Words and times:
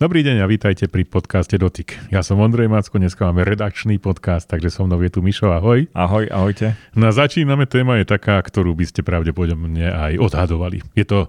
Dobrý 0.00 0.24
deň 0.24 0.40
a 0.40 0.48
vítajte 0.48 0.88
pri 0.88 1.04
podcaste 1.04 1.60
Dotyk. 1.60 2.08
Ja 2.08 2.24
som 2.24 2.40
Ondrej 2.40 2.72
Macko, 2.72 2.96
dneska 2.96 3.28
máme 3.28 3.44
redakčný 3.44 4.00
podcast, 4.00 4.48
takže 4.48 4.72
so 4.72 4.88
mnou 4.88 4.96
je 5.04 5.12
tu 5.12 5.20
Mišo, 5.20 5.52
ahoj. 5.52 5.92
Ahoj, 5.92 6.24
ahojte. 6.32 6.72
No 6.96 7.12
začíname, 7.12 7.68
téma 7.68 8.00
je 8.00 8.08
taká, 8.08 8.40
ktorú 8.40 8.72
by 8.72 8.88
ste 8.88 9.04
pravdepodobne 9.04 9.92
aj 9.92 10.16
odhadovali. 10.16 10.80
Je 10.96 11.04
to 11.04 11.28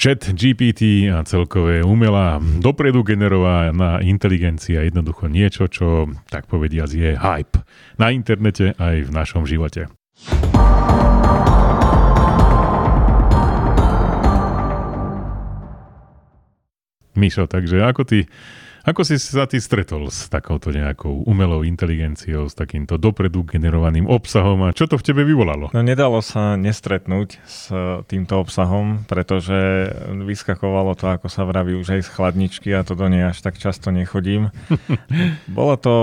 chat 0.00 0.32
GPT 0.32 1.12
a 1.12 1.20
celkové 1.28 1.84
umelá, 1.84 2.40
dopredu 2.40 3.04
generovaná 3.04 4.00
inteligencia, 4.00 4.80
jednoducho 4.80 5.28
niečo, 5.28 5.68
čo 5.68 6.08
tak 6.32 6.48
povediac 6.48 6.88
je 6.88 7.20
hype 7.20 7.60
na 8.00 8.16
internete 8.16 8.72
aj 8.80 8.96
v 8.96 9.10
našom 9.12 9.44
živote. 9.44 9.92
Mišo, 17.18 17.50
takže 17.50 17.82
ako 17.82 18.02
ty 18.06 18.18
ako 18.80 19.04
si 19.04 19.20
sa 19.20 19.44
ty 19.44 19.60
stretol 19.60 20.08
s 20.08 20.32
takouto 20.32 20.72
nejakou 20.72 21.28
umelou 21.28 21.60
inteligenciou, 21.68 22.48
s 22.48 22.56
takýmto 22.56 22.96
dopredu 22.96 23.44
generovaným 23.44 24.08
obsahom 24.08 24.64
a 24.64 24.72
čo 24.72 24.88
to 24.88 24.96
v 24.96 25.04
tebe 25.04 25.22
vyvolalo? 25.28 25.68
No 25.76 25.84
nedalo 25.84 26.24
sa 26.24 26.56
nestretnúť 26.56 27.28
s 27.44 27.68
týmto 28.08 28.40
obsahom, 28.40 29.04
pretože 29.04 29.92
vyskakovalo 30.08 30.96
to, 30.96 31.12
ako 31.12 31.28
sa 31.28 31.44
vraví, 31.44 31.76
už 31.76 32.00
aj 32.00 32.02
z 32.08 32.10
chladničky 32.16 32.68
a 32.72 32.80
to 32.80 32.96
do 32.96 33.12
nej 33.12 33.28
až 33.28 33.44
tak 33.44 33.60
často 33.60 33.92
nechodím. 33.92 34.48
Bolo 35.60 35.76
to 35.76 35.94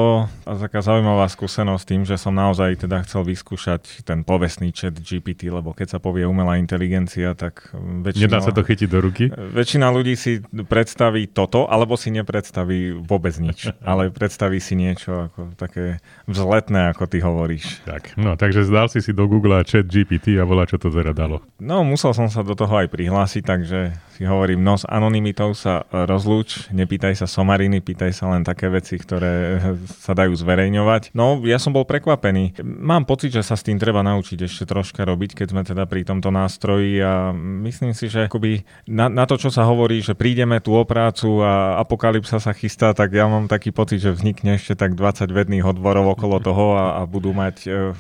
taká 0.46 0.85
zaujímavá 0.85 1.26
skúsenosť 1.34 1.84
tým, 1.84 2.02
že 2.05 2.21
som 2.21 2.38
naozaj 2.38 2.85
teda 2.85 3.02
chcel 3.09 3.26
vyskúšať 3.26 4.05
ten 4.05 4.21
povestný 4.21 4.70
chat 4.70 4.94
GPT, 4.94 5.49
lebo 5.49 5.73
keď 5.73 5.98
sa 5.98 5.99
povie 6.04 6.30
umelá 6.30 6.62
inteligencia, 6.62 7.34
tak 7.34 7.73
väčšina... 7.73 8.30
Nedá 8.30 8.40
sa 8.46 8.54
to 8.54 8.62
chytiť 8.62 8.88
do 8.91 8.99
ruky? 9.02 9.34
Väčšina 9.34 9.90
ľudí 9.90 10.13
si 10.13 10.46
predstaví 10.70 11.26
toto, 11.34 11.66
alebo 11.66 11.98
si 11.98 12.13
nepredstaví 12.13 12.66
nepredstaví 12.67 13.07
vôbec 13.07 13.35
nič, 13.39 13.59
ale 13.81 14.12
predstaví 14.12 14.59
si 14.59 14.76
niečo 14.76 15.31
ako 15.31 15.55
také 15.55 16.04
vzletné, 16.27 16.91
ako 16.91 17.04
ty 17.07 17.24
hovoríš. 17.24 17.82
Tak, 17.87 18.20
no 18.20 18.35
takže 18.35 18.68
zdal 18.68 18.91
si 18.91 18.99
si 18.99 19.15
do 19.15 19.26
Google 19.26 19.63
chat 19.63 19.87
GPT 19.87 20.35
a 20.37 20.43
volá, 20.43 20.68
čo 20.68 20.76
to 20.76 20.91
teda 20.91 21.15
dalo. 21.15 21.40
No, 21.63 21.87
musel 21.87 22.12
som 22.12 22.27
sa 22.27 22.43
do 22.43 22.54
toho 22.54 22.84
aj 22.84 22.91
prihlásiť, 22.91 23.43
takže 23.48 23.79
si 24.18 24.26
hovorím, 24.26 24.65
no 24.65 24.73
s 24.73 24.82
anonymitou 24.90 25.54
sa 25.54 25.85
rozlúč, 25.93 26.73
nepýtaj 26.73 27.13
sa 27.21 27.29
somariny, 27.29 27.85
pýtaj 27.85 28.12
sa 28.18 28.34
len 28.34 28.41
také 28.41 28.65
veci, 28.65 28.98
ktoré 28.98 29.62
sa 30.01 30.18
dajú 30.18 30.34
zverejňovať. 30.34 31.13
No, 31.13 31.37
ja 31.46 31.62
som 31.62 31.70
bol 31.70 31.85
prekvapený. 31.85 32.57
Mám 32.65 33.05
pocit, 33.05 33.29
že 33.29 33.46
sa 33.46 33.54
s 33.54 33.62
tým 33.62 33.77
treba 33.77 34.01
naučiť 34.01 34.49
ešte 34.49 34.65
troška 34.65 35.05
robiť, 35.05 35.37
keď 35.37 35.48
sme 35.54 35.62
teda 35.62 35.85
pri 35.85 36.01
tomto 36.01 36.34
nástroji 36.34 36.98
a 36.98 37.29
myslím 37.37 37.93
si, 37.93 38.09
že 38.09 38.26
akoby 38.26 38.65
na, 38.90 39.05
na 39.05 39.29
to, 39.29 39.37
čo 39.37 39.54
sa 39.54 39.70
hovorí, 39.70 40.01
že 40.01 40.18
prídeme 40.18 40.57
tu 40.65 40.74
o 40.74 40.81
prácu 40.81 41.46
a 41.46 41.77
apokalypsa 41.84 42.41
sa 42.41 42.57
chystá, 42.57 42.98
tak 42.98 43.13
ja 43.13 43.29
mám 43.29 43.46
taký 43.46 43.70
pocit, 43.70 44.02
že 44.02 44.18
vznikne 44.18 44.57
ešte 44.57 44.74
tak 44.74 44.98
20 44.98 45.29
vedných 45.29 45.62
odborov 45.62 46.18
okolo 46.18 46.41
toho 46.41 46.74
a, 46.74 46.85
a 46.98 47.02
budú 47.05 47.37
mať 47.37 47.55
e, 47.70 47.93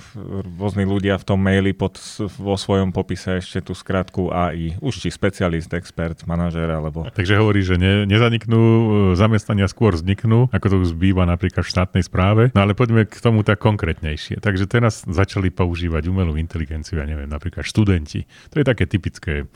rôzni 0.57 0.87
ľudia 0.87 1.21
v 1.21 1.27
tom 1.27 1.37
maili 1.37 1.77
pod, 1.77 1.99
vo 2.41 2.57
svojom 2.57 2.89
popise 2.89 3.37
ešte 3.37 3.59
tú 3.61 3.77
skratku 3.77 4.31
AI. 4.31 4.79
Už 4.79 5.03
či 5.03 5.11
specialist, 5.11 5.69
expert, 5.75 6.06
expert, 6.07 6.23
manažér 6.23 6.69
alebo... 6.71 7.03
Takže 7.11 7.35
hovorí, 7.35 7.59
že 7.63 7.75
ne, 7.75 8.07
nezaniknú 8.07 8.61
e, 8.61 8.83
zamestnania, 9.19 9.67
skôr 9.67 9.91
vzniknú, 9.91 10.47
ako 10.55 10.65
to 10.71 10.75
už 10.87 10.87
zbýva 10.95 11.27
napríklad 11.27 11.67
v 11.67 11.71
štátnej 11.75 12.03
správe. 12.07 12.43
No 12.55 12.63
ale 12.63 12.71
poďme 12.71 13.03
k 13.03 13.19
tomu 13.19 13.43
tak 13.43 13.59
konkrétnejšie. 13.59 14.39
Takže 14.39 14.65
teraz 14.71 15.03
začali 15.03 15.51
používať 15.51 16.07
umelú 16.07 16.39
inteligenciu, 16.39 17.03
ja 17.03 17.05
neviem, 17.07 17.27
napríklad 17.27 17.67
študenti. 17.67 18.23
To 18.55 18.63
je 18.63 18.65
také 18.65 18.87
typické 18.87 19.51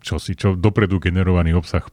čo 0.00 0.16
si, 0.16 0.34
čo 0.34 0.56
dopredu 0.56 0.98
generovaný 0.98 1.52
obsah 1.54 1.84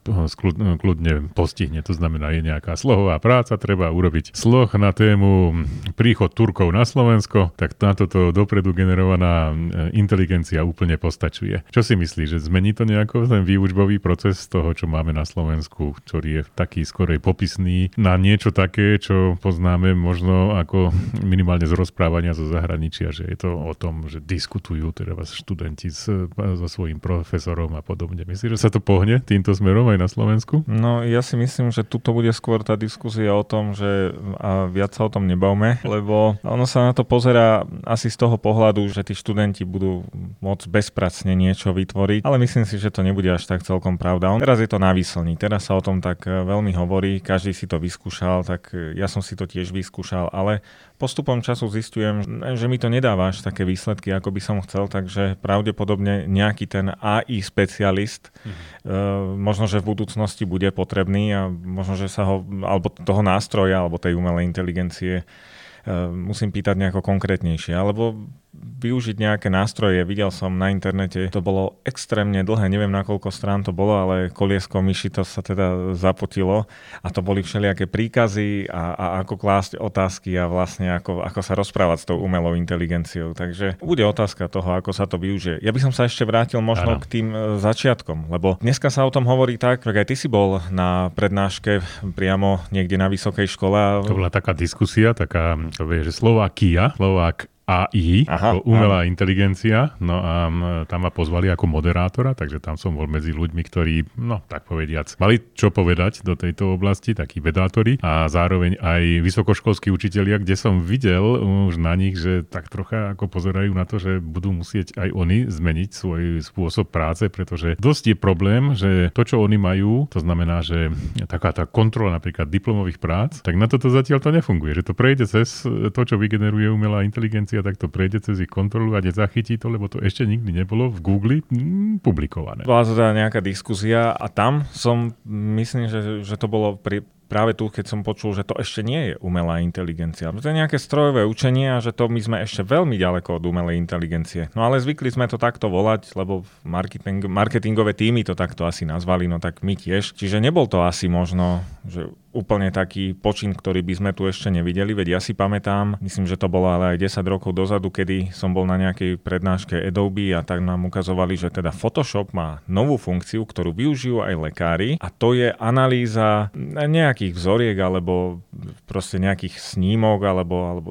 kľudne 0.80 1.36
postihne. 1.36 1.84
To 1.84 1.94
znamená, 1.94 2.32
je 2.32 2.42
nejaká 2.46 2.80
slohová 2.80 3.20
práca, 3.20 3.60
treba 3.60 3.92
urobiť 3.92 4.34
sloh 4.34 4.72
na 4.80 4.96
tému 4.96 5.64
príchod 5.94 6.32
Turkov 6.32 6.72
na 6.72 6.88
Slovensko, 6.88 7.52
tak 7.60 7.76
na 7.84 7.94
toto 7.94 8.32
dopredu 8.32 8.72
generovaná 8.72 9.52
e, 9.52 9.54
inteligencia 9.94 10.64
úplne 10.64 10.96
postačuje. 10.96 11.68
Čo 11.70 11.82
si 11.84 11.94
myslíš, 12.00 12.40
že 12.40 12.46
zmení 12.48 12.74
to 12.74 12.88
nejako 12.88 13.28
ten 13.28 13.44
výučbový 13.44 14.00
proces 14.00 14.48
toho, 14.48 14.72
čo 14.74 14.88
máme 14.88 15.12
na 15.14 15.28
Slovensku, 15.28 15.94
ktorý 16.04 16.42
je 16.42 16.44
taký 16.56 16.88
skorej 16.88 17.20
popisný 17.20 17.94
na 18.00 18.16
niečo 18.16 18.56
také, 18.56 18.98
čo 18.98 19.36
poznáme 19.40 19.94
možno 19.94 20.56
ako 20.58 20.96
minimálne 21.22 21.68
z 21.68 21.76
rozprávania 21.76 22.34
zo 22.34 22.48
zahraničia, 22.48 23.12
že 23.12 23.28
je 23.28 23.38
to 23.38 23.52
o 23.54 23.74
tom, 23.76 24.08
že 24.08 24.24
diskutujú 24.24 24.96
teda 24.96 25.16
študenti 25.24 25.90
so 25.92 26.68
svojím 26.68 26.98
profesorom 26.98 27.73
a 27.78 27.82
podobne. 27.82 28.24
Myslíš, 28.24 28.58
že 28.58 28.64
sa 28.64 28.70
to 28.70 28.80
pohne 28.80 29.22
týmto 29.24 29.54
smerom 29.54 29.90
aj 29.90 30.00
na 30.00 30.10
Slovensku? 30.10 30.66
No 30.70 31.04
ja 31.04 31.22
si 31.22 31.36
myslím, 31.36 31.74
že 31.74 31.86
tuto 31.86 32.14
bude 32.14 32.30
skôr 32.32 32.62
tá 32.62 32.78
diskusia 32.78 33.34
o 33.34 33.44
tom, 33.46 33.76
že 33.76 34.14
a 34.40 34.68
viac 34.70 34.94
sa 34.96 35.06
o 35.06 35.14
tom 35.14 35.26
nebavme, 35.26 35.82
lebo 35.86 36.38
ono 36.42 36.66
sa 36.66 36.90
na 36.90 36.94
to 36.96 37.06
pozera 37.06 37.66
asi 37.86 38.10
z 38.10 38.18
toho 38.18 38.36
pohľadu, 38.38 38.86
že 38.90 39.06
tí 39.06 39.14
študenti 39.14 39.66
budú 39.66 40.06
môcť 40.42 40.66
bezpracne 40.70 41.34
niečo 41.34 41.74
vytvoriť, 41.76 42.22
ale 42.26 42.38
myslím 42.42 42.64
si, 42.68 42.78
že 42.80 42.94
to 42.94 43.06
nebude 43.06 43.28
až 43.30 43.46
tak 43.46 43.66
celkom 43.66 43.98
pravda. 43.98 44.32
On, 44.34 44.42
teraz 44.42 44.60
je 44.62 44.70
to 44.70 44.82
na 44.82 44.92
výslní, 44.96 45.36
teraz 45.36 45.70
sa 45.70 45.78
o 45.78 45.82
tom 45.84 46.00
tak 46.04 46.26
e, 46.26 46.44
veľmi 46.44 46.76
hovorí, 46.76 47.20
každý 47.20 47.56
si 47.56 47.66
to 47.66 47.80
vyskúšal, 47.80 48.44
tak 48.44 48.72
e, 48.76 48.96
ja 48.98 49.08
som 49.08 49.24
si 49.24 49.38
to 49.38 49.48
tiež 49.48 49.72
vyskúšal, 49.72 50.32
ale 50.32 50.62
postupom 51.04 51.44
času 51.44 51.68
zistujem, 51.68 52.24
že 52.56 52.72
mi 52.72 52.80
to 52.80 52.88
nedáva 52.88 53.28
až 53.28 53.44
také 53.44 53.68
výsledky, 53.68 54.16
ako 54.16 54.32
by 54.32 54.42
som 54.42 54.58
chcel, 54.64 54.88
takže 54.88 55.36
pravdepodobne 55.44 56.32
nejaký 56.32 56.64
ten 56.70 56.96
AI 57.04 57.44
špecialist. 57.64 58.36
Mm-hmm. 58.44 59.40
možno, 59.40 59.72
že 59.72 59.80
v 59.80 59.96
budúcnosti 59.96 60.44
bude 60.44 60.68
potrebný 60.76 61.26
a 61.32 61.42
možno, 61.48 61.96
že 61.96 62.12
sa 62.12 62.28
ho, 62.28 62.44
alebo 62.68 62.92
toho 62.92 63.24
nástroja, 63.24 63.80
alebo 63.80 63.96
tej 63.96 64.20
umelej 64.20 64.44
inteligencie 64.44 65.24
uh, 65.24 66.12
musím 66.12 66.52
pýtať 66.52 66.76
nejako 66.76 67.00
konkrétnejšie. 67.00 67.72
Alebo 67.76 68.28
využiť 68.54 69.18
nejaké 69.18 69.48
nástroje. 69.50 70.06
Videl 70.06 70.30
som 70.30 70.54
na 70.54 70.70
internete, 70.70 71.32
to 71.34 71.42
bolo 71.42 71.82
extrémne 71.88 72.46
dlhé, 72.46 72.70
neviem 72.70 72.92
na 72.92 73.02
koľko 73.02 73.34
strán 73.34 73.66
to 73.66 73.74
bolo, 73.74 73.98
ale 73.98 74.16
koliesko 74.30 74.84
myši 74.84 75.10
to 75.10 75.24
sa 75.26 75.42
teda 75.42 75.96
zapotilo 75.98 76.70
a 77.02 77.08
to 77.10 77.26
boli 77.26 77.42
všelijaké 77.42 77.90
príkazy 77.90 78.70
a, 78.70 78.94
a 78.94 79.06
ako 79.26 79.40
klásť 79.40 79.72
otázky 79.80 80.36
a 80.38 80.46
vlastne 80.46 80.94
ako, 80.94 81.26
ako 81.26 81.40
sa 81.42 81.54
rozprávať 81.58 81.98
s 82.04 82.08
tou 82.12 82.20
umelou 82.22 82.54
inteligenciou. 82.54 83.32
Takže 83.34 83.82
bude 83.82 84.04
otázka 84.06 84.46
toho, 84.52 84.78
ako 84.78 84.92
sa 84.92 85.10
to 85.10 85.18
využije. 85.18 85.64
Ja 85.64 85.72
by 85.74 85.80
som 85.80 85.96
sa 85.96 86.06
ešte 86.06 86.28
vrátil 86.28 86.62
možno 86.62 87.00
ano. 87.00 87.02
k 87.02 87.10
tým 87.10 87.28
e, 87.32 87.58
začiatkom, 87.58 88.30
lebo 88.30 88.60
dneska 88.60 88.92
sa 88.94 89.08
o 89.08 89.14
tom 89.14 89.26
hovorí 89.26 89.56
tak, 89.56 89.82
že 89.82 89.96
aj 89.96 90.08
ty 90.12 90.16
si 90.20 90.28
bol 90.28 90.60
na 90.70 91.10
prednáške 91.16 91.82
priamo 92.14 92.62
niekde 92.70 93.00
na 93.00 93.08
vysokej 93.08 93.48
škole. 93.48 94.06
To 94.06 94.20
bola 94.20 94.34
taká 94.34 94.52
diskusia, 94.52 95.16
taká, 95.16 95.56
to 95.74 95.88
vie, 95.88 96.04
že 96.04 96.14
Slovakia, 96.14 96.92
Slovák 97.00 97.53
AI, 97.64 98.28
Aha, 98.28 98.60
umelá 98.68 99.04
aha. 99.04 99.10
inteligencia, 99.10 99.96
no 100.04 100.20
a 100.20 100.52
tam 100.84 101.08
ma 101.08 101.12
pozvali 101.16 101.48
ako 101.48 101.64
moderátora, 101.68 102.36
takže 102.36 102.60
tam 102.60 102.76
som 102.76 102.92
bol 102.96 103.08
medzi 103.08 103.32
ľuďmi, 103.32 103.62
ktorí, 103.64 103.96
no 104.20 104.44
tak 104.52 104.68
povediac, 104.68 105.08
mali 105.20 105.40
čo 105.56 105.72
povedať 105.72 106.28
do 106.28 106.36
tejto 106.36 106.76
oblasti, 106.76 107.16
takí 107.16 107.40
vedátori 107.40 108.04
a 108.04 108.28
zároveň 108.28 108.76
aj 108.84 109.24
vysokoškolskí 109.24 109.88
učitelia, 109.96 110.44
kde 110.44 110.56
som 110.60 110.84
videl 110.84 111.24
už 111.72 111.80
na 111.80 111.96
nich, 111.96 112.20
že 112.20 112.44
tak 112.44 112.68
trocha 112.68 113.16
ako 113.16 113.32
pozerajú 113.32 113.72
na 113.72 113.88
to, 113.88 113.96
že 113.96 114.20
budú 114.20 114.52
musieť 114.52 115.00
aj 115.00 115.10
oni 115.16 115.48
zmeniť 115.48 115.90
svoj 115.96 116.24
spôsob 116.44 116.92
práce, 116.92 117.32
pretože 117.32 117.80
dosť 117.80 118.04
je 118.12 118.18
problém, 118.20 118.76
že 118.76 119.14
to, 119.16 119.24
čo 119.24 119.40
oni 119.40 119.56
majú, 119.56 120.12
to 120.12 120.20
znamená, 120.20 120.60
že 120.66 120.92
taká 121.32 121.56
tá 121.56 121.64
kontrola 121.64 122.18
napríklad 122.20 122.52
diplomových 122.52 123.00
prác, 123.00 123.40
tak 123.40 123.56
na 123.56 123.72
toto 123.72 123.88
zatiaľ 123.88 124.20
to 124.20 124.36
nefunguje, 124.36 124.76
že 124.76 124.84
to 124.84 124.94
prejde 124.98 125.30
cez 125.30 125.64
to, 125.66 126.02
čo 126.04 126.16
vygeneruje 126.20 126.68
umelá 126.68 127.06
inteligencia 127.06 127.53
tak 127.62 127.76
takto 127.76 127.92
prejde 127.92 128.24
cez 128.24 128.40
ich 128.40 128.50
kontrolu 128.50 128.96
a 128.96 129.04
nezachytí 129.04 129.60
to, 129.60 129.68
lebo 129.68 129.92
to 129.92 130.00
ešte 130.00 130.24
nikdy 130.24 130.64
nebolo 130.64 130.88
v 130.88 131.00
Google 131.04 131.38
mm, 131.44 132.00
publikované. 132.06 132.64
Bola 132.64 132.88
to 132.88 132.96
teda 132.96 133.12
nejaká 133.14 133.44
diskusia 133.44 134.16
a 134.16 134.26
tam 134.32 134.64
som, 134.72 135.12
myslím, 135.28 135.92
že, 135.92 136.24
že 136.24 136.36
to 136.40 136.48
bolo 136.48 136.80
pri, 136.80 137.04
práve 137.28 137.58
tu, 137.58 137.72
keď 137.72 137.86
som 137.90 138.06
počul, 138.06 138.36
že 138.36 138.46
to 138.46 138.58
ešte 138.60 138.86
nie 138.86 139.12
je 139.12 139.14
umelá 139.24 139.60
inteligencia. 139.64 140.30
To 140.30 140.44
je 140.44 140.60
nejaké 140.60 140.78
strojové 140.78 141.24
učenie 141.26 141.76
a 141.76 141.84
že 141.84 141.96
to 141.96 142.12
my 142.12 142.20
sme 142.20 142.38
ešte 142.44 142.62
veľmi 142.62 143.00
ďaleko 143.00 143.40
od 143.40 143.44
umelej 143.44 143.80
inteligencie. 143.80 144.52
No 144.54 144.68
ale 144.68 144.84
zvykli 144.84 145.10
sme 145.10 145.26
to 145.26 145.40
takto 145.40 145.72
volať, 145.72 146.14
lebo 146.14 146.44
marketing, 146.68 147.26
marketingové 147.28 147.96
týmy 147.96 148.28
to 148.28 148.36
takto 148.36 148.68
asi 148.68 148.84
nazvali, 148.84 149.26
no 149.26 149.42
tak 149.42 149.66
my 149.66 149.74
tiež. 149.74 150.14
Čiže 150.14 150.44
nebol 150.44 150.68
to 150.68 150.84
asi 150.84 151.08
možno, 151.08 151.64
že 151.88 152.12
úplne 152.34 152.74
taký 152.74 153.14
počin, 153.14 153.54
ktorý 153.54 153.86
by 153.86 153.94
sme 153.94 154.12
tu 154.12 154.26
ešte 154.26 154.50
nevideli, 154.50 154.98
veď 154.98 155.08
ja 155.16 155.20
si 155.22 155.38
pamätám, 155.38 156.02
myslím, 156.02 156.26
že 156.26 156.36
to 156.36 156.50
bolo 156.50 156.74
ale 156.74 156.98
aj 156.98 157.22
10 157.22 157.22
rokov 157.30 157.54
dozadu, 157.54 157.94
kedy 157.94 158.34
som 158.34 158.58
bol 158.58 158.66
na 158.66 158.82
nejakej 158.82 159.22
prednáške 159.22 159.78
Adobe 159.78 160.34
a 160.34 160.42
tak 160.42 160.66
nám 160.66 160.90
ukazovali, 160.90 161.38
že 161.38 161.54
teda 161.54 161.70
Photoshop 161.70 162.34
má 162.34 162.66
novú 162.66 162.98
funkciu, 162.98 163.46
ktorú 163.46 163.78
využijú 163.78 164.26
aj 164.26 164.50
lekári 164.50 164.98
a 164.98 165.14
to 165.14 165.38
je 165.38 165.54
analýza 165.62 166.50
nejak 166.74 167.13
nejakých 167.14 167.38
vzoriek 167.38 167.78
alebo 167.78 168.42
proste 168.90 169.22
nejakých 169.22 169.62
snímok 169.62 170.26
alebo, 170.26 170.56
alebo 170.66 170.90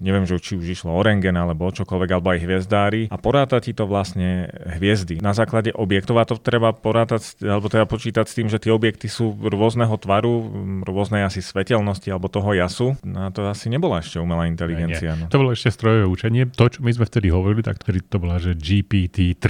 neviem, 0.00 0.24
že 0.24 0.40
či 0.40 0.56
už 0.56 0.64
išlo 0.64 0.96
o 0.96 1.00
rengen 1.04 1.36
alebo 1.36 1.68
o 1.68 1.72
čokoľvek, 1.76 2.10
alebo 2.16 2.32
aj 2.32 2.40
hviezdári 2.40 3.02
a 3.12 3.20
poráta 3.20 3.60
ti 3.60 3.76
to 3.76 3.84
vlastne 3.84 4.48
hviezdy. 4.80 5.20
Na 5.20 5.36
základe 5.36 5.76
objektov 5.76 6.16
a 6.16 6.24
to 6.24 6.40
treba 6.40 6.72
porátať, 6.72 7.36
alebo 7.44 7.68
treba 7.68 7.84
počítať 7.84 8.24
s 8.24 8.32
tým, 8.32 8.48
že 8.48 8.56
tie 8.56 8.72
objekty 8.72 9.12
sú 9.12 9.36
rôzneho 9.36 9.92
tvaru, 10.00 10.48
rôznej 10.88 11.28
asi 11.28 11.44
svetelnosti 11.44 12.08
alebo 12.08 12.32
toho 12.32 12.56
jasu. 12.56 12.96
No 13.04 13.28
a 13.28 13.34
to 13.34 13.44
asi 13.44 13.68
nebola 13.68 14.00
ešte 14.00 14.16
umelá 14.16 14.48
inteligencia. 14.48 15.12
Nie, 15.12 15.20
nie. 15.20 15.28
No. 15.28 15.30
To 15.30 15.36
bolo 15.44 15.52
ešte 15.52 15.68
strojové 15.68 16.08
učenie. 16.08 16.48
To, 16.56 16.72
čo 16.72 16.80
my 16.80 16.90
sme 16.96 17.04
vtedy 17.04 17.28
hovorili, 17.28 17.60
tak 17.60 17.84
vtedy 17.84 18.00
to 18.08 18.16
bola, 18.16 18.40
že 18.40 18.56
GPT-3, 18.56 19.44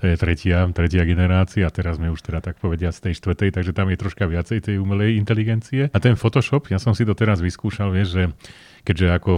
to 0.00 0.02
je 0.08 0.14
tretia, 0.18 0.66
tretia 0.72 1.06
generácia 1.06 1.68
a 1.68 1.70
teraz 1.70 2.00
sme 2.00 2.10
už 2.10 2.24
teda 2.24 2.42
tak 2.42 2.58
povedia 2.58 2.90
z 2.90 3.06
tej 3.06 3.22
štvrtej, 3.22 3.54
takže 3.54 3.76
tam 3.76 3.92
je 3.92 3.96
troška 4.00 4.24
viacej 4.24 4.58
tej 4.64 4.76
umelej 4.80 5.20
inteligencie. 5.20 5.35
A 5.92 5.98
ten 5.98 6.14
Photoshop, 6.14 6.70
ja 6.72 6.78
som 6.80 6.96
si 6.96 7.04
to 7.04 7.12
teraz 7.12 7.42
vyskúšal, 7.42 7.92
vieš, 7.92 8.08
že 8.16 8.24
keďže 8.86 9.18
ako 9.18 9.32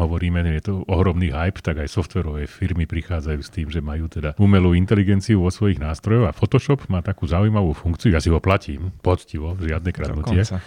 hovoríme, 0.00 0.40
je 0.56 0.72
to 0.72 0.74
ohromný 0.88 1.28
hype, 1.28 1.60
tak 1.60 1.84
aj 1.84 1.92
softverové 1.92 2.48
firmy 2.48 2.88
prichádzajú 2.88 3.40
s 3.44 3.50
tým, 3.52 3.68
že 3.68 3.84
majú 3.84 4.08
teda 4.08 4.32
umelú 4.40 4.72
inteligenciu 4.72 5.44
vo 5.44 5.52
svojich 5.52 5.76
nástrojoch 5.76 6.32
a 6.32 6.32
Photoshop 6.32 6.88
má 6.88 7.04
takú 7.04 7.28
zaujímavú 7.28 7.76
funkciu, 7.76 8.16
ja 8.16 8.24
si 8.24 8.32
ho 8.32 8.40
platím, 8.40 8.96
poctivo, 9.04 9.52
žiadne 9.60 9.92
kradnutie. 9.92 10.48
Dokonca 10.48 10.64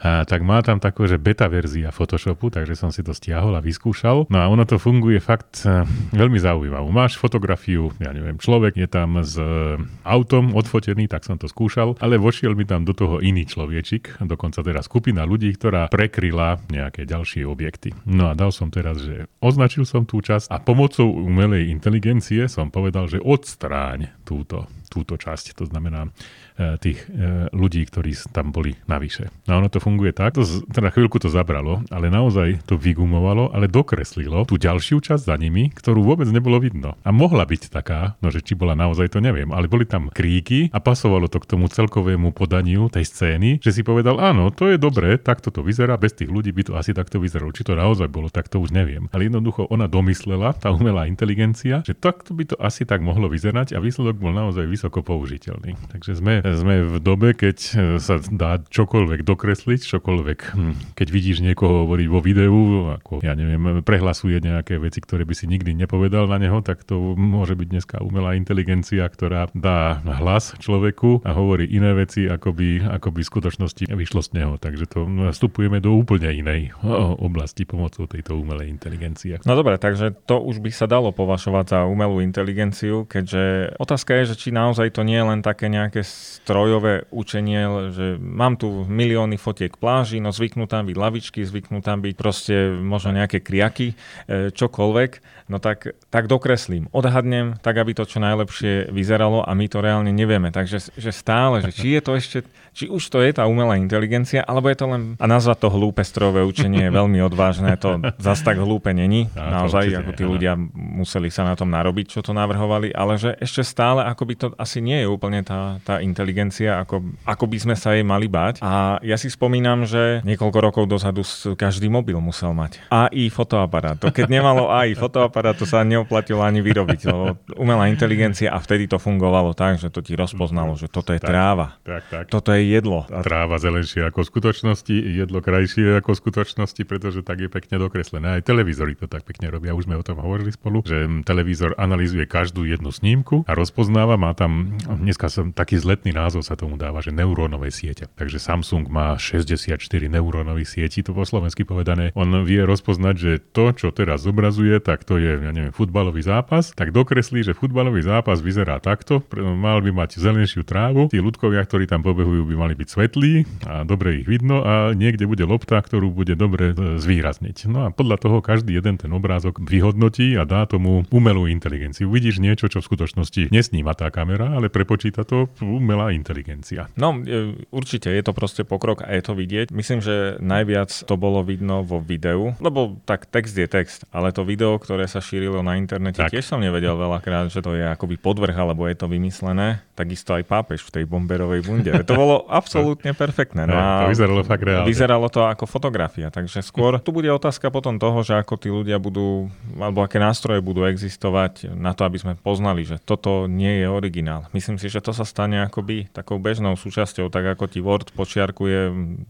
tak 0.00 0.40
má 0.40 0.64
tam 0.64 0.80
takú, 0.80 1.04
že 1.04 1.20
beta 1.20 1.44
verzia 1.46 1.92
Photoshopu, 1.92 2.48
takže 2.48 2.72
som 2.72 2.88
si 2.88 3.04
to 3.04 3.12
stiahol 3.12 3.52
a 3.52 3.60
vyskúšal. 3.60 4.24
No 4.32 4.38
a 4.40 4.48
ono 4.48 4.64
to 4.64 4.80
funguje 4.80 5.20
fakt 5.20 5.68
e, 5.68 5.84
veľmi 6.16 6.40
zaujímavé. 6.40 6.88
Máš 6.88 7.20
fotografiu, 7.20 7.92
ja 8.00 8.10
neviem, 8.16 8.40
človek 8.40 8.80
je 8.80 8.88
tam 8.88 9.20
s 9.20 9.36
e, 9.36 9.76
autom 10.08 10.56
odfotený, 10.56 11.04
tak 11.04 11.28
som 11.28 11.36
to 11.36 11.46
skúšal, 11.46 12.00
ale 12.00 12.16
vošiel 12.16 12.56
mi 12.56 12.64
tam 12.64 12.88
do 12.88 12.96
toho 12.96 13.20
iný 13.20 13.44
človečik, 13.44 14.16
dokonca 14.24 14.64
teda 14.64 14.80
skupina 14.80 15.28
ľudí, 15.28 15.52
ktorá 15.52 15.92
prekryla 15.92 16.64
nejaké 16.72 17.04
ďalšie 17.04 17.44
objekty. 17.44 17.92
No 18.08 18.32
a 18.32 18.36
dal 18.36 18.56
som 18.56 18.72
teraz, 18.72 19.04
že 19.04 19.28
označil 19.44 19.84
som 19.84 20.08
tú 20.08 20.24
časť 20.24 20.48
a 20.48 20.56
pomocou 20.60 21.12
umelej 21.12 21.68
inteligencie 21.68 22.48
som 22.48 22.72
povedal, 22.72 23.04
že 23.04 23.20
odstráň 23.20 24.19
túto 24.30 24.70
túto 24.90 25.14
časť, 25.14 25.54
to 25.54 25.64
znamená 25.70 26.10
e, 26.58 26.74
tých 26.82 27.06
e, 27.06 27.46
ľudí, 27.54 27.86
ktorí 27.86 28.10
tam 28.34 28.50
boli 28.50 28.74
navyše. 28.90 29.30
No 29.46 29.62
ono 29.62 29.70
to 29.70 29.78
funguje 29.78 30.10
tak, 30.10 30.34
to, 30.34 30.42
teda 30.66 30.90
chvíľku 30.90 31.22
to 31.22 31.30
zabralo, 31.30 31.86
ale 31.94 32.10
naozaj 32.10 32.66
to 32.66 32.74
vygumovalo, 32.74 33.54
ale 33.54 33.70
dokreslilo 33.70 34.42
tú 34.50 34.58
ďalšiu 34.58 34.98
časť 34.98 35.30
za 35.30 35.38
nimi, 35.38 35.70
ktorú 35.70 36.02
vôbec 36.02 36.26
nebolo 36.26 36.58
vidno. 36.58 36.98
A 37.06 37.14
mohla 37.14 37.46
byť 37.46 37.70
taká, 37.70 38.18
no 38.18 38.34
že 38.34 38.42
či 38.42 38.58
bola 38.58 38.74
naozaj, 38.74 39.14
to 39.14 39.22
neviem, 39.22 39.54
ale 39.54 39.70
boli 39.70 39.86
tam 39.86 40.10
kríky 40.10 40.74
a 40.74 40.82
pasovalo 40.82 41.30
to 41.30 41.38
k 41.38 41.46
tomu 41.54 41.70
celkovému 41.70 42.34
podaniu 42.34 42.90
tej 42.90 43.06
scény, 43.06 43.62
že 43.62 43.70
si 43.70 43.86
povedal, 43.86 44.18
áno, 44.18 44.50
to 44.50 44.66
je 44.66 44.76
dobré, 44.76 45.14
takto 45.22 45.54
to 45.54 45.62
vyzerá, 45.62 45.94
bez 45.94 46.18
tých 46.18 46.28
ľudí 46.28 46.50
by 46.50 46.66
to 46.66 46.72
asi 46.74 46.90
takto 46.90 47.22
vyzeralo. 47.22 47.54
Či 47.54 47.62
to 47.62 47.78
naozaj 47.78 48.10
bolo, 48.10 48.26
tak 48.26 48.50
to 48.50 48.58
už 48.58 48.74
neviem. 48.74 49.06
Ale 49.14 49.30
jednoducho 49.30 49.70
ona 49.70 49.86
domyslela, 49.86 50.58
tá 50.58 50.74
umelá 50.74 51.06
inteligencia, 51.06 51.86
že 51.86 51.94
takto 51.94 52.34
by 52.34 52.44
to 52.50 52.56
asi 52.58 52.82
tak 52.82 52.98
mohlo 53.04 53.30
vyzerať 53.30 53.76
a 53.76 53.78
výsledok 53.78 54.18
bol 54.20 54.36
naozaj 54.36 54.68
vysoko 54.68 55.00
použiteľný. 55.00 55.74
Takže 55.88 56.20
sme, 56.20 56.44
sme 56.44 56.84
v 56.84 56.96
dobe, 57.00 57.32
keď 57.32 57.56
e, 57.56 57.70
sa 57.96 58.20
dá 58.20 58.60
čokoľvek 58.60 59.24
dokresliť, 59.24 59.80
čokoľvek, 59.96 60.38
hm, 60.52 60.74
keď 60.92 61.08
vidíš 61.08 61.40
niekoho 61.40 61.88
hovoriť 61.88 62.08
vo 62.12 62.20
videu, 62.20 62.56
ako 63.00 63.24
ja 63.24 63.32
neviem, 63.32 63.80
prehlasuje 63.80 64.38
nejaké 64.44 64.76
veci, 64.76 65.00
ktoré 65.00 65.24
by 65.24 65.32
si 65.32 65.48
nikdy 65.48 65.72
nepovedal 65.72 66.28
na 66.28 66.36
neho, 66.36 66.60
tak 66.60 66.84
to 66.84 67.16
môže 67.16 67.56
byť 67.56 67.68
dneska 67.72 67.96
umelá 68.04 68.36
inteligencia, 68.36 69.08
ktorá 69.08 69.48
dá 69.56 70.04
hlas 70.04 70.52
človeku 70.60 71.24
a 71.24 71.32
hovorí 71.32 71.64
iné 71.72 71.96
veci, 71.96 72.28
ako 72.28 72.52
by, 72.52 72.68
ako 73.00 73.08
by 73.16 73.20
v 73.24 73.30
skutočnosti 73.32 73.84
vyšlo 73.88 74.20
z 74.20 74.30
neho. 74.36 74.60
Takže 74.60 74.84
to 74.84 75.08
vstupujeme 75.32 75.80
do 75.80 75.96
úplne 75.96 76.28
inej 76.28 76.76
oblasti 77.18 77.64
pomocou 77.64 78.04
tejto 78.04 78.36
umelej 78.36 78.68
inteligencie. 78.68 79.40
No 79.48 79.56
dobre, 79.56 79.80
takže 79.80 80.12
to 80.28 80.42
už 80.42 80.60
by 80.60 80.70
sa 80.74 80.84
dalo 80.84 81.14
považovať 81.14 81.64
za 81.70 81.80
umelú 81.86 82.20
inteligenciu, 82.20 83.08
keďže 83.08 83.74
otázka 83.78 84.09
je, 84.18 84.34
že 84.34 84.36
či 84.36 84.48
naozaj 84.50 84.94
to 84.96 85.06
nie 85.06 85.18
je 85.18 85.26
len 85.26 85.40
také 85.40 85.70
nejaké 85.70 86.02
strojové 86.02 87.06
učenie, 87.14 87.92
že 87.94 88.06
mám 88.18 88.58
tu 88.58 88.82
milióny 88.88 89.38
fotiek 89.38 89.74
pláži, 89.78 90.18
no 90.18 90.34
zvyknú 90.34 90.66
tam 90.66 90.90
byť 90.90 90.96
lavičky, 90.96 91.40
zvyknú 91.46 91.80
tam 91.84 92.02
byť 92.02 92.14
proste 92.18 92.74
možno 92.74 93.14
nejaké 93.14 93.38
kriaky, 93.44 93.92
e, 93.92 94.50
čokoľvek, 94.50 95.10
no 95.50 95.58
tak, 95.58 95.94
tak 96.10 96.26
dokreslím, 96.26 96.90
odhadnem, 96.94 97.58
tak 97.62 97.78
aby 97.78 97.94
to 97.94 98.06
čo 98.06 98.22
najlepšie 98.22 98.90
vyzeralo 98.90 99.42
a 99.42 99.50
my 99.54 99.66
to 99.66 99.82
reálne 99.82 100.10
nevieme. 100.10 100.50
Takže 100.54 100.94
že 100.94 101.10
stále, 101.10 101.62
že 101.64 101.70
či 101.74 101.98
je 101.98 102.00
to 102.02 102.12
ešte, 102.14 102.38
či 102.70 102.86
už 102.86 103.02
to 103.10 103.18
je 103.18 103.34
tá 103.34 103.44
umelá 103.50 103.74
inteligencia, 103.74 104.46
alebo 104.46 104.70
je 104.70 104.78
to 104.78 104.86
len, 104.86 105.02
a 105.18 105.26
nazvať 105.26 105.66
to 105.66 105.68
hlúpe 105.74 106.02
strojové 106.06 106.46
učenie 106.46 106.86
je 106.86 106.92
veľmi 106.94 107.18
odvážne, 107.26 107.74
to 107.74 107.98
zas 108.22 108.40
tak 108.46 108.62
hlúpe 108.62 108.94
není, 108.94 109.26
naozaj, 109.34 109.90
ako 109.90 110.10
tí 110.14 110.24
ľudia 110.24 110.54
museli 110.74 111.28
sa 111.34 111.42
na 111.42 111.58
tom 111.58 111.70
narobiť, 111.74 112.18
čo 112.18 112.20
to 112.22 112.30
navrhovali, 112.30 112.94
ale 112.94 113.18
že 113.18 113.34
ešte 113.42 113.66
stále 113.66 113.99
ako 114.06 114.22
by 114.24 114.34
to 114.36 114.46
asi 114.56 114.78
nie 114.80 115.04
je 115.04 115.08
úplne 115.08 115.44
tá, 115.44 115.82
tá 115.84 116.00
inteligencia, 116.00 116.80
ako, 116.80 117.02
ako 117.26 117.44
by 117.50 117.58
sme 117.60 117.74
sa 117.76 117.92
jej 117.96 118.04
mali 118.04 118.30
bať. 118.30 118.62
A 118.64 119.02
ja 119.04 119.16
si 119.20 119.28
spomínam, 119.28 119.84
že 119.84 120.24
niekoľko 120.24 120.58
rokov 120.60 120.84
dozadu 120.86 121.22
každý 121.56 121.90
mobil 121.90 122.16
musel 122.20 122.54
mať 122.56 122.80
AI 122.88 123.28
fotoaparát. 123.28 123.98
To 124.00 124.12
keď 124.12 124.26
nemalo 124.30 124.70
AI 124.70 124.94
fotoaparát, 124.94 125.56
to 125.56 125.66
sa 125.66 125.82
neoplatilo 125.84 126.40
ani 126.40 126.64
vyrobiť. 126.64 127.00
Lebo 127.10 127.36
umelá 127.58 127.90
inteligencia 127.90 128.54
a 128.54 128.58
vtedy 128.62 128.86
to 128.86 128.96
fungovalo 128.96 129.52
tak, 129.52 129.82
že 129.82 129.90
to 129.90 130.00
ti 130.00 130.14
rozpoznalo, 130.14 130.78
že 130.78 130.86
toto 130.86 131.12
je 131.12 131.20
tak, 131.20 131.30
tráva. 131.30 131.80
Tak, 131.82 132.02
tak. 132.08 132.24
Toto 132.30 132.54
je 132.54 132.62
jedlo. 132.70 133.04
Tráva 133.08 133.58
zelenšie 133.58 134.06
ako 134.06 134.24
v 134.24 134.28
skutočnosti, 134.30 134.94
jedlo 134.94 135.42
krajšie 135.42 135.98
ako 136.00 136.14
v 136.14 136.18
skutočnosti, 136.22 136.82
pretože 136.86 137.20
tak 137.26 137.42
je 137.42 137.48
pekne 137.50 137.76
dokreslené. 137.82 138.38
Aj 138.38 138.42
televízory 138.44 138.94
to 138.94 139.10
tak 139.10 139.26
pekne 139.26 139.50
robia. 139.50 139.74
Už 139.74 139.90
sme 139.90 139.98
o 139.98 140.04
tom 140.06 140.22
hovorili 140.22 140.54
spolu, 140.54 140.86
že 140.86 141.08
televízor 141.26 141.74
analýzuje 141.76 142.24
každú 142.30 142.62
jednu 142.62 142.94
snímku 142.94 143.42
a 143.44 143.52
rozpoznáva, 143.52 143.89
má 143.90 144.32
tam 144.34 144.50
tam, 144.50 144.74
dneska 144.98 145.30
som 145.30 145.54
taký 145.54 145.78
zletný 145.78 146.10
názov 146.10 146.42
sa 146.42 146.58
tomu 146.58 146.74
dáva, 146.74 146.98
že 146.98 147.14
neurónové 147.14 147.70
siete. 147.70 148.10
Takže 148.18 148.42
Samsung 148.42 148.90
má 148.90 149.14
64 149.14 149.78
neurónových 150.10 150.66
sietí, 150.66 151.06
to 151.06 151.14
po 151.14 151.22
slovensky 151.22 151.62
povedané. 151.62 152.10
On 152.18 152.26
vie 152.42 152.58
rozpoznať, 152.66 153.14
že 153.14 153.32
to, 153.38 153.70
čo 153.70 153.94
teraz 153.94 154.26
zobrazuje, 154.26 154.82
tak 154.82 155.06
to 155.06 155.22
je, 155.22 155.38
ja 155.38 155.52
neviem, 155.54 155.70
futbalový 155.70 156.26
zápas, 156.26 156.74
tak 156.74 156.90
dokreslí, 156.90 157.46
že 157.46 157.54
futbalový 157.54 158.02
zápas 158.02 158.42
vyzerá 158.42 158.82
takto, 158.82 159.22
mal 159.38 159.78
by 159.78 159.94
mať 159.94 160.18
zelenšiu 160.18 160.66
trávu, 160.66 161.06
tí 161.06 161.22
ľudkovia, 161.22 161.62
ktorí 161.62 161.86
tam 161.86 162.02
pobehujú, 162.02 162.50
by 162.50 162.54
mali 162.58 162.74
byť 162.74 162.88
svetlí 162.90 163.32
a 163.70 163.86
dobre 163.86 164.24
ich 164.24 164.26
vidno 164.26 164.66
a 164.66 164.90
niekde 164.96 165.30
bude 165.30 165.46
lopta, 165.46 165.78
ktorú 165.78 166.10
bude 166.10 166.34
dobre 166.34 166.74
e, 166.74 166.98
zvýrazniť. 166.98 167.70
No 167.70 167.86
a 167.86 167.88
podľa 167.94 168.16
toho 168.18 168.38
každý 168.42 168.74
jeden 168.74 168.98
ten 168.98 169.12
obrázok 169.14 169.62
vyhodnotí 169.62 170.34
a 170.34 170.42
dá 170.42 170.66
tomu 170.66 171.06
umelú 171.14 171.46
inteligenciu. 171.46 172.10
Vidíš 172.10 172.42
niečo, 172.42 172.66
čo 172.66 172.82
v 172.82 172.88
skutočnosti 172.88 173.52
nesníma 173.70 173.94
tá 173.94 174.10
kamera, 174.10 174.50
ale 174.58 174.66
prepočíta 174.66 175.22
to 175.22 175.46
umelá 175.62 176.10
inteligencia. 176.10 176.90
No, 176.98 177.14
e, 177.22 177.54
určite 177.70 178.10
je 178.10 178.18
to 178.18 178.34
proste 178.34 178.66
pokrok 178.66 179.06
a 179.06 179.14
je 179.14 179.22
to 179.22 179.38
vidieť. 179.38 179.70
Myslím, 179.70 180.02
že 180.02 180.42
najviac 180.42 180.90
to 181.06 181.14
bolo 181.14 181.46
vidno 181.46 181.86
vo 181.86 182.02
videu, 182.02 182.50
lebo 182.58 182.98
tak 183.06 183.30
text 183.30 183.54
je 183.54 183.70
text, 183.70 184.10
ale 184.10 184.34
to 184.34 184.42
video, 184.42 184.74
ktoré 184.74 185.06
sa 185.06 185.22
šírilo 185.22 185.62
na 185.62 185.78
internete, 185.78 186.18
tak. 186.18 186.34
tiež 186.34 186.50
som 186.50 186.58
nevedel 186.58 186.98
veľakrát, 186.98 187.46
že 187.46 187.62
to 187.62 187.78
je 187.78 187.86
akoby 187.86 188.18
podvrh, 188.18 188.58
alebo 188.58 188.90
je 188.90 188.98
to 188.98 189.06
vymyslené. 189.06 189.86
Takisto 189.94 190.34
aj 190.34 190.50
pápež 190.50 190.82
v 190.82 190.90
tej 190.90 191.04
bomberovej 191.06 191.62
bunde. 191.62 191.94
To 192.02 192.14
bolo 192.18 192.42
absolútne 192.50 193.14
perfektné. 193.14 193.70
No 193.70 193.78
a 193.78 194.10
to 194.10 194.10
vyzeralo 194.10 194.42
fakt 194.42 194.66
reálne. 194.66 194.90
Vyzeralo 194.90 195.30
to 195.30 195.46
ako 195.46 195.70
fotografia, 195.70 196.26
takže 196.34 196.58
skôr 196.66 196.98
tu 196.98 197.14
bude 197.14 197.30
otázka 197.30 197.70
potom 197.70 198.02
toho, 198.02 198.18
že 198.26 198.34
ako 198.34 198.58
tí 198.58 198.66
ľudia 198.66 198.98
budú, 198.98 199.46
alebo 199.78 200.02
aké 200.02 200.18
nástroje 200.18 200.58
budú 200.58 200.82
existovať 200.82 201.70
na 201.70 201.94
to, 201.94 202.02
aby 202.02 202.18
sme 202.18 202.34
poznali, 202.34 202.82
že 202.82 202.98
toto 202.98 203.46
nie 203.60 203.84
je 203.84 203.86
originál. 203.92 204.48
Myslím 204.56 204.80
si, 204.80 204.88
že 204.88 205.04
to 205.04 205.12
sa 205.12 205.28
stane 205.28 205.60
akoby 205.60 206.08
takou 206.08 206.40
bežnou 206.40 206.72
súčasťou, 206.80 207.28
tak 207.28 207.44
ako 207.52 207.68
ti 207.68 207.84
Word 207.84 208.16
počiarkuje 208.16 208.80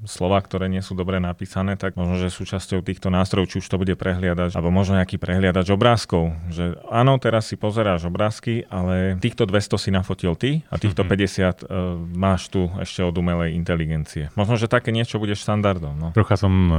slova, 0.06 0.38
ktoré 0.38 0.70
nie 0.70 0.78
sú 0.78 0.94
dobre 0.94 1.18
napísané, 1.18 1.74
tak 1.74 1.98
možno, 1.98 2.22
že 2.22 2.30
súčasťou 2.30 2.86
týchto 2.86 3.10
nástrojov, 3.10 3.50
či 3.50 3.56
už 3.58 3.66
to 3.66 3.80
bude 3.82 3.98
prehliadač, 3.98 4.54
alebo 4.54 4.70
možno 4.70 5.02
nejaký 5.02 5.18
prehliadač 5.18 5.66
obrázkov, 5.74 6.30
že 6.54 6.78
áno, 6.86 7.18
teraz 7.18 7.50
si 7.50 7.58
pozeráš 7.58 8.06
obrázky, 8.06 8.62
ale 8.70 9.18
týchto 9.18 9.50
200 9.50 9.82
si 9.82 9.90
nafotil 9.90 10.38
ty 10.38 10.62
a 10.70 10.78
týchto 10.78 11.02
50 11.02 11.10
uh, 11.10 11.50
e, 11.50 11.88
máš 12.14 12.46
tu 12.52 12.70
ešte 12.78 13.02
od 13.02 13.16
umelej 13.18 13.58
inteligencie. 13.58 14.30
Možno, 14.38 14.54
že 14.54 14.70
také 14.70 14.94
niečo 14.94 15.18
bude 15.18 15.34
štandardom. 15.34 15.94
No. 15.98 16.08
Trocha 16.14 16.38
som 16.38 16.52
um, 16.52 16.72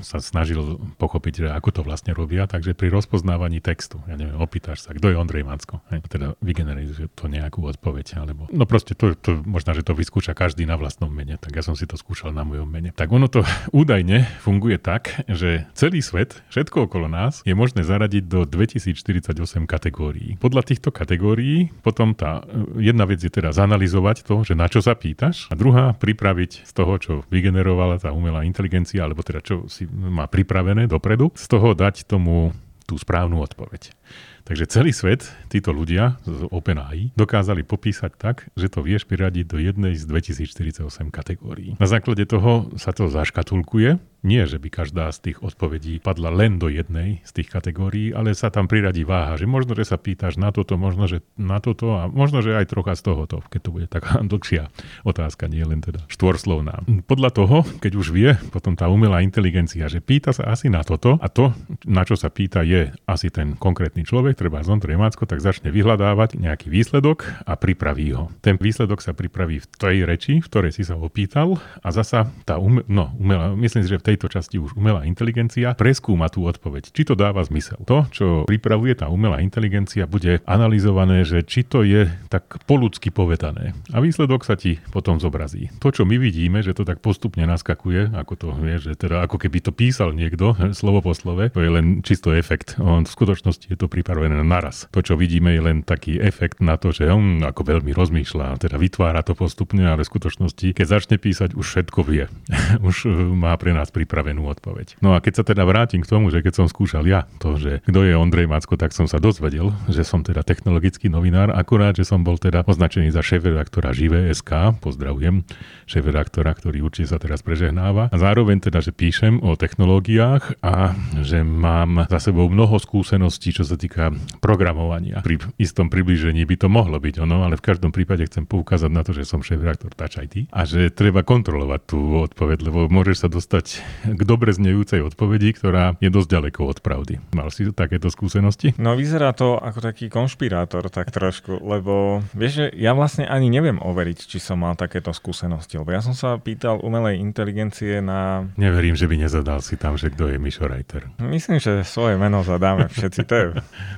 sa 0.00 0.22
snažil 0.22 0.80
pochopiť, 0.96 1.44
že 1.44 1.48
ako 1.52 1.68
to 1.74 1.80
vlastne 1.84 2.16
robia, 2.16 2.48
takže 2.48 2.72
pri 2.72 2.88
rozpoznávaní 2.88 3.60
textu, 3.60 4.00
ja 4.08 4.16
neviem, 4.16 4.38
opýtaš 4.38 4.86
sa, 4.86 4.94
kto 4.94 5.10
je 5.10 5.16
Ondrej 5.18 5.44
Macko, 5.44 5.82
hej, 5.90 6.00
teda 6.06 6.38
vygeneruje 6.38 6.93
to 7.12 7.24
nejakú 7.26 7.62
odpoveď. 7.66 8.22
Alebo, 8.22 8.46
no 8.50 8.64
proste 8.64 8.94
to, 8.96 9.12
to, 9.18 9.42
možno, 9.44 9.74
že 9.74 9.82
to 9.82 9.92
vyskúša 9.92 10.32
každý 10.32 10.64
na 10.64 10.78
vlastnom 10.78 11.10
mene, 11.10 11.36
tak 11.38 11.54
ja 11.54 11.62
som 11.62 11.74
si 11.74 11.84
to 11.84 11.98
skúšal 11.98 12.30
na 12.30 12.46
mojom 12.46 12.66
mene. 12.66 12.90
Tak 12.94 13.10
ono 13.10 13.26
to 13.26 13.42
údajne 13.80 14.26
funguje 14.40 14.78
tak, 14.78 15.26
že 15.26 15.66
celý 15.74 16.00
svet, 16.00 16.40
všetko 16.50 16.86
okolo 16.90 17.06
nás, 17.10 17.42
je 17.42 17.52
možné 17.52 17.82
zaradiť 17.84 18.24
do 18.26 18.46
2048 18.46 19.34
kategórií. 19.64 20.36
Podľa 20.38 20.62
týchto 20.64 20.94
kategórií 20.94 21.70
potom 21.82 22.14
tá 22.14 22.42
jedna 22.78 23.04
vec 23.04 23.20
je 23.20 23.30
teda 23.30 23.50
zanalizovať 23.50 24.24
to, 24.24 24.46
že 24.46 24.54
na 24.56 24.70
čo 24.70 24.80
sa 24.80 24.96
pýtaš 24.96 25.50
a 25.50 25.54
druhá 25.56 25.96
pripraviť 25.96 26.66
z 26.66 26.72
toho, 26.72 26.92
čo 27.00 27.12
vygenerovala 27.28 28.00
tá 28.00 28.10
umelá 28.14 28.46
inteligencia, 28.46 29.04
alebo 29.04 29.24
teda 29.24 29.40
čo 29.40 29.66
si 29.66 29.88
má 29.88 30.28
pripravené 30.28 30.86
dopredu, 30.86 31.32
z 31.34 31.46
toho 31.48 31.72
dať 31.72 32.06
tomu 32.06 32.52
tú 32.84 33.00
správnu 33.00 33.40
odpoveď. 33.40 33.96
Takže 34.44 34.68
celý 34.68 34.92
svet, 34.92 35.24
títo 35.48 35.72
ľudia 35.72 36.20
z 36.28 36.44
OpenAI, 36.52 37.16
dokázali 37.16 37.64
popísať 37.64 38.12
tak, 38.12 38.36
že 38.52 38.68
to 38.68 38.84
vieš 38.84 39.08
priradiť 39.08 39.44
do 39.48 39.56
jednej 39.56 39.96
z 39.96 40.04
2048 40.04 40.84
kategórií. 41.08 41.80
Na 41.80 41.88
základe 41.88 42.28
toho 42.28 42.68
sa 42.76 42.92
to 42.92 43.08
zaškatulkuje 43.08 43.96
nie, 44.24 44.42
že 44.48 44.56
by 44.56 44.72
každá 44.72 45.12
z 45.12 45.30
tých 45.30 45.38
odpovedí 45.44 46.00
padla 46.00 46.32
len 46.32 46.56
do 46.56 46.72
jednej 46.72 47.20
z 47.22 47.30
tých 47.30 47.52
kategórií, 47.52 48.10
ale 48.16 48.32
sa 48.32 48.48
tam 48.48 48.66
priradí 48.66 49.04
váha, 49.04 49.36
že 49.36 49.44
možno, 49.44 49.76
že 49.76 49.84
sa 49.84 50.00
pýtaš 50.00 50.40
na 50.40 50.50
toto, 50.50 50.80
možno, 50.80 51.04
že 51.04 51.20
na 51.36 51.60
toto 51.60 52.00
a 52.00 52.08
možno, 52.08 52.40
že 52.40 52.56
aj 52.56 52.72
trocha 52.72 52.96
z 52.96 53.04
tohoto, 53.04 53.44
keď 53.52 53.60
to 53.60 53.70
bude 53.70 53.86
taká 53.92 54.20
dlhšia 54.32 54.72
otázka, 55.04 55.46
nie 55.52 55.62
len 55.62 55.84
teda 55.84 56.02
štvorslovná. 56.08 56.82
Podľa 57.04 57.30
toho, 57.36 57.56
keď 57.84 57.92
už 58.00 58.06
vie 58.16 58.32
potom 58.48 58.72
tá 58.74 58.88
umelá 58.88 59.20
inteligencia, 59.20 59.86
že 59.92 60.00
pýta 60.00 60.32
sa 60.32 60.48
asi 60.48 60.72
na 60.72 60.80
toto 60.80 61.20
a 61.20 61.28
to, 61.28 61.52
na 61.84 62.02
čo 62.08 62.16
sa 62.16 62.32
pýta, 62.32 62.64
je 62.64 62.90
asi 63.04 63.28
ten 63.28 63.54
konkrétny 63.60 64.08
človek, 64.08 64.40
treba 64.40 64.64
z 64.64 64.72
Macko, 64.96 65.28
tak 65.28 65.44
začne 65.44 65.68
vyhľadávať 65.68 66.40
nejaký 66.40 66.72
výsledok 66.72 67.44
a 67.44 67.58
pripraví 67.60 68.16
ho. 68.16 68.32
Ten 68.40 68.56
výsledok 68.56 69.04
sa 69.04 69.12
pripraví 69.12 69.60
v 69.60 69.66
tej 69.76 69.96
reči, 70.08 70.40
v 70.40 70.48
ktorej 70.48 70.72
si 70.72 70.82
sa 70.86 70.96
opýtal 70.96 71.60
a 71.84 71.88
zasa 71.92 72.30
tá 72.48 72.56
ume, 72.56 72.86
no, 72.88 73.12
umelá, 73.20 73.52
myslím 73.52 73.84
si, 73.84 73.92
že 73.92 74.00
v 74.00 74.06
tej 74.13 74.13
tejto 74.14 74.30
časti 74.30 74.62
už 74.62 74.78
umelá 74.78 75.02
inteligencia 75.02 75.74
preskúma 75.74 76.30
tú 76.30 76.46
odpoveď, 76.46 76.94
či 76.94 77.02
to 77.02 77.18
dáva 77.18 77.42
zmysel. 77.42 77.82
To, 77.90 78.06
čo 78.14 78.46
pripravuje 78.46 78.94
tá 78.94 79.10
umelá 79.10 79.42
inteligencia, 79.42 80.06
bude 80.06 80.38
analyzované, 80.46 81.26
že 81.26 81.42
či 81.42 81.66
to 81.66 81.82
je 81.82 82.06
tak 82.30 82.62
poludsky 82.70 83.10
povedané. 83.10 83.74
A 83.90 83.98
výsledok 83.98 84.46
sa 84.46 84.54
ti 84.54 84.78
potom 84.94 85.18
zobrazí. 85.18 85.74
To, 85.82 85.90
čo 85.90 86.06
my 86.06 86.14
vidíme, 86.14 86.62
že 86.62 86.72
to 86.78 86.86
tak 86.86 87.02
postupne 87.02 87.42
naskakuje, 87.42 88.14
ako 88.14 88.32
to 88.38 88.48
vie, 88.54 88.78
že 88.78 88.94
teda 88.94 89.26
ako 89.26 89.42
keby 89.42 89.58
to 89.58 89.74
písal 89.74 90.14
niekto, 90.14 90.54
slovo 90.80 91.02
po 91.02 91.12
slove, 91.12 91.50
to 91.50 91.60
je 91.60 91.70
len 91.74 92.00
čisto 92.06 92.30
efekt. 92.30 92.78
On 92.78 93.02
v 93.02 93.10
skutočnosti 93.10 93.66
je 93.66 93.76
to 93.76 93.90
pripravené 93.90 94.38
naraz. 94.46 94.86
To, 94.94 95.02
čo 95.02 95.18
vidíme, 95.18 95.50
je 95.50 95.62
len 95.64 95.82
taký 95.82 96.22
efekt 96.22 96.62
na 96.62 96.78
to, 96.78 96.94
že 96.94 97.10
on 97.10 97.42
ako 97.42 97.66
veľmi 97.66 97.90
rozmýšľa, 97.90 98.62
teda 98.62 98.78
vytvára 98.78 99.26
to 99.26 99.34
postupne, 99.34 99.82
ale 99.82 100.06
v 100.06 100.10
skutočnosti, 100.14 100.70
keď 100.70 100.86
začne 100.86 101.16
písať, 101.18 101.58
už 101.58 101.66
všetko 101.66 102.00
vie. 102.06 102.30
už 102.88 103.10
má 103.34 103.56
pre 103.58 103.74
nás 103.74 103.90
pri 103.90 104.03
pripravenú 104.04 104.44
odpoveď. 104.52 105.00
No 105.00 105.16
a 105.16 105.24
keď 105.24 105.40
sa 105.40 105.44
teda 105.48 105.64
vrátim 105.64 106.04
k 106.04 106.10
tomu, 106.12 106.28
že 106.28 106.44
keď 106.44 106.60
som 106.60 106.66
skúšal 106.68 107.08
ja 107.08 107.24
to, 107.40 107.56
že 107.56 107.80
kto 107.88 108.04
je 108.04 108.12
Ondrej 108.12 108.44
Macko, 108.44 108.76
tak 108.76 108.92
som 108.92 109.08
sa 109.08 109.16
dozvedel, 109.16 109.72
že 109.88 110.04
som 110.04 110.20
teda 110.20 110.44
technologický 110.44 111.08
novinár, 111.08 111.48
akurát, 111.56 111.96
že 111.96 112.04
som 112.04 112.20
bol 112.20 112.36
teda 112.36 112.68
označený 112.68 113.08
za 113.08 113.24
šéf-redaktora 113.24 113.96
Živé 113.96 114.28
SK, 114.36 114.76
pozdravujem 114.84 115.48
šéf-redaktora, 115.88 116.52
ktorý 116.52 116.84
určite 116.84 117.16
sa 117.16 117.18
teraz 117.18 117.40
prežehnáva. 117.40 118.12
A 118.12 118.16
zároveň 118.20 118.60
teda, 118.60 118.84
že 118.84 118.92
píšem 118.92 119.40
o 119.40 119.56
technológiách 119.56 120.60
a 120.60 120.92
že 121.24 121.40
mám 121.40 122.04
za 122.12 122.20
sebou 122.20 122.52
mnoho 122.52 122.76
skúseností, 122.76 123.56
čo 123.56 123.64
sa 123.64 123.80
týka 123.80 124.12
programovania. 124.44 125.24
Pri 125.24 125.40
istom 125.56 125.88
približení 125.88 126.44
by 126.44 126.56
to 126.60 126.68
mohlo 126.68 127.00
byť 127.00 127.24
ono, 127.24 127.48
ale 127.48 127.56
v 127.56 127.64
každom 127.64 127.88
prípade 127.88 128.28
chcem 128.28 128.44
poukázať 128.44 128.90
na 128.92 129.00
to, 129.00 129.16
že 129.16 129.24
som 129.24 129.40
šéf-redaktor 129.40 129.96
Touch 129.96 130.20
IT 130.20 130.52
a 130.52 130.68
že 130.68 130.92
treba 130.92 131.24
kontrolovať 131.24 131.80
tú 131.88 132.20
odpoveď, 132.20 132.58
lebo 132.68 132.90
môžeš 132.90 133.16
sa 133.24 133.28
dostať 133.32 133.80
k 134.02 134.22
dobre 134.26 134.50
znejúcej 134.50 135.00
odpovedi, 135.06 135.54
ktorá 135.54 135.94
je 136.02 136.10
dosť 136.10 136.28
ďaleko 136.28 136.60
od 136.66 136.78
pravdy. 136.82 137.22
Mal 137.32 137.48
si 137.54 137.68
takéto 137.70 138.10
skúsenosti? 138.10 138.74
No 138.76 138.98
vyzerá 138.98 139.30
to 139.32 139.56
ako 139.56 139.80
taký 139.80 140.10
konšpirátor 140.10 140.90
tak 140.90 141.14
trošku, 141.14 141.62
lebo 141.62 142.20
vieš, 142.34 142.52
že 142.60 142.66
ja 142.76 142.92
vlastne 142.92 143.24
ani 143.24 143.48
neviem 143.48 143.80
overiť, 143.80 144.28
či 144.28 144.38
som 144.38 144.60
mal 144.62 144.74
takéto 144.74 145.14
skúsenosti, 145.14 145.80
lebo 145.80 145.90
ja 145.94 146.04
som 146.04 146.12
sa 146.12 146.36
pýtal 146.38 146.80
umelej 146.80 147.20
inteligencie 147.20 147.98
na... 148.04 148.48
Neverím, 148.54 148.94
že 148.94 149.08
by 149.08 149.16
nezadal 149.20 149.60
si 149.64 149.74
tam, 149.80 149.96
že 149.96 150.12
kto 150.12 150.30
je 150.30 150.36
Mišo 150.38 150.66
Reiter. 150.68 151.08
Myslím, 151.18 151.58
že 151.58 151.82
svoje 151.86 152.20
meno 152.20 152.44
zadáme 152.44 152.86
všetci, 152.90 153.20
to 153.26 153.34
je 153.34 153.46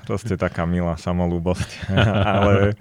proste 0.06 0.34
taká 0.38 0.64
milá 0.64 0.94
samolúbosť. 0.96 1.90
Ale 2.36 2.78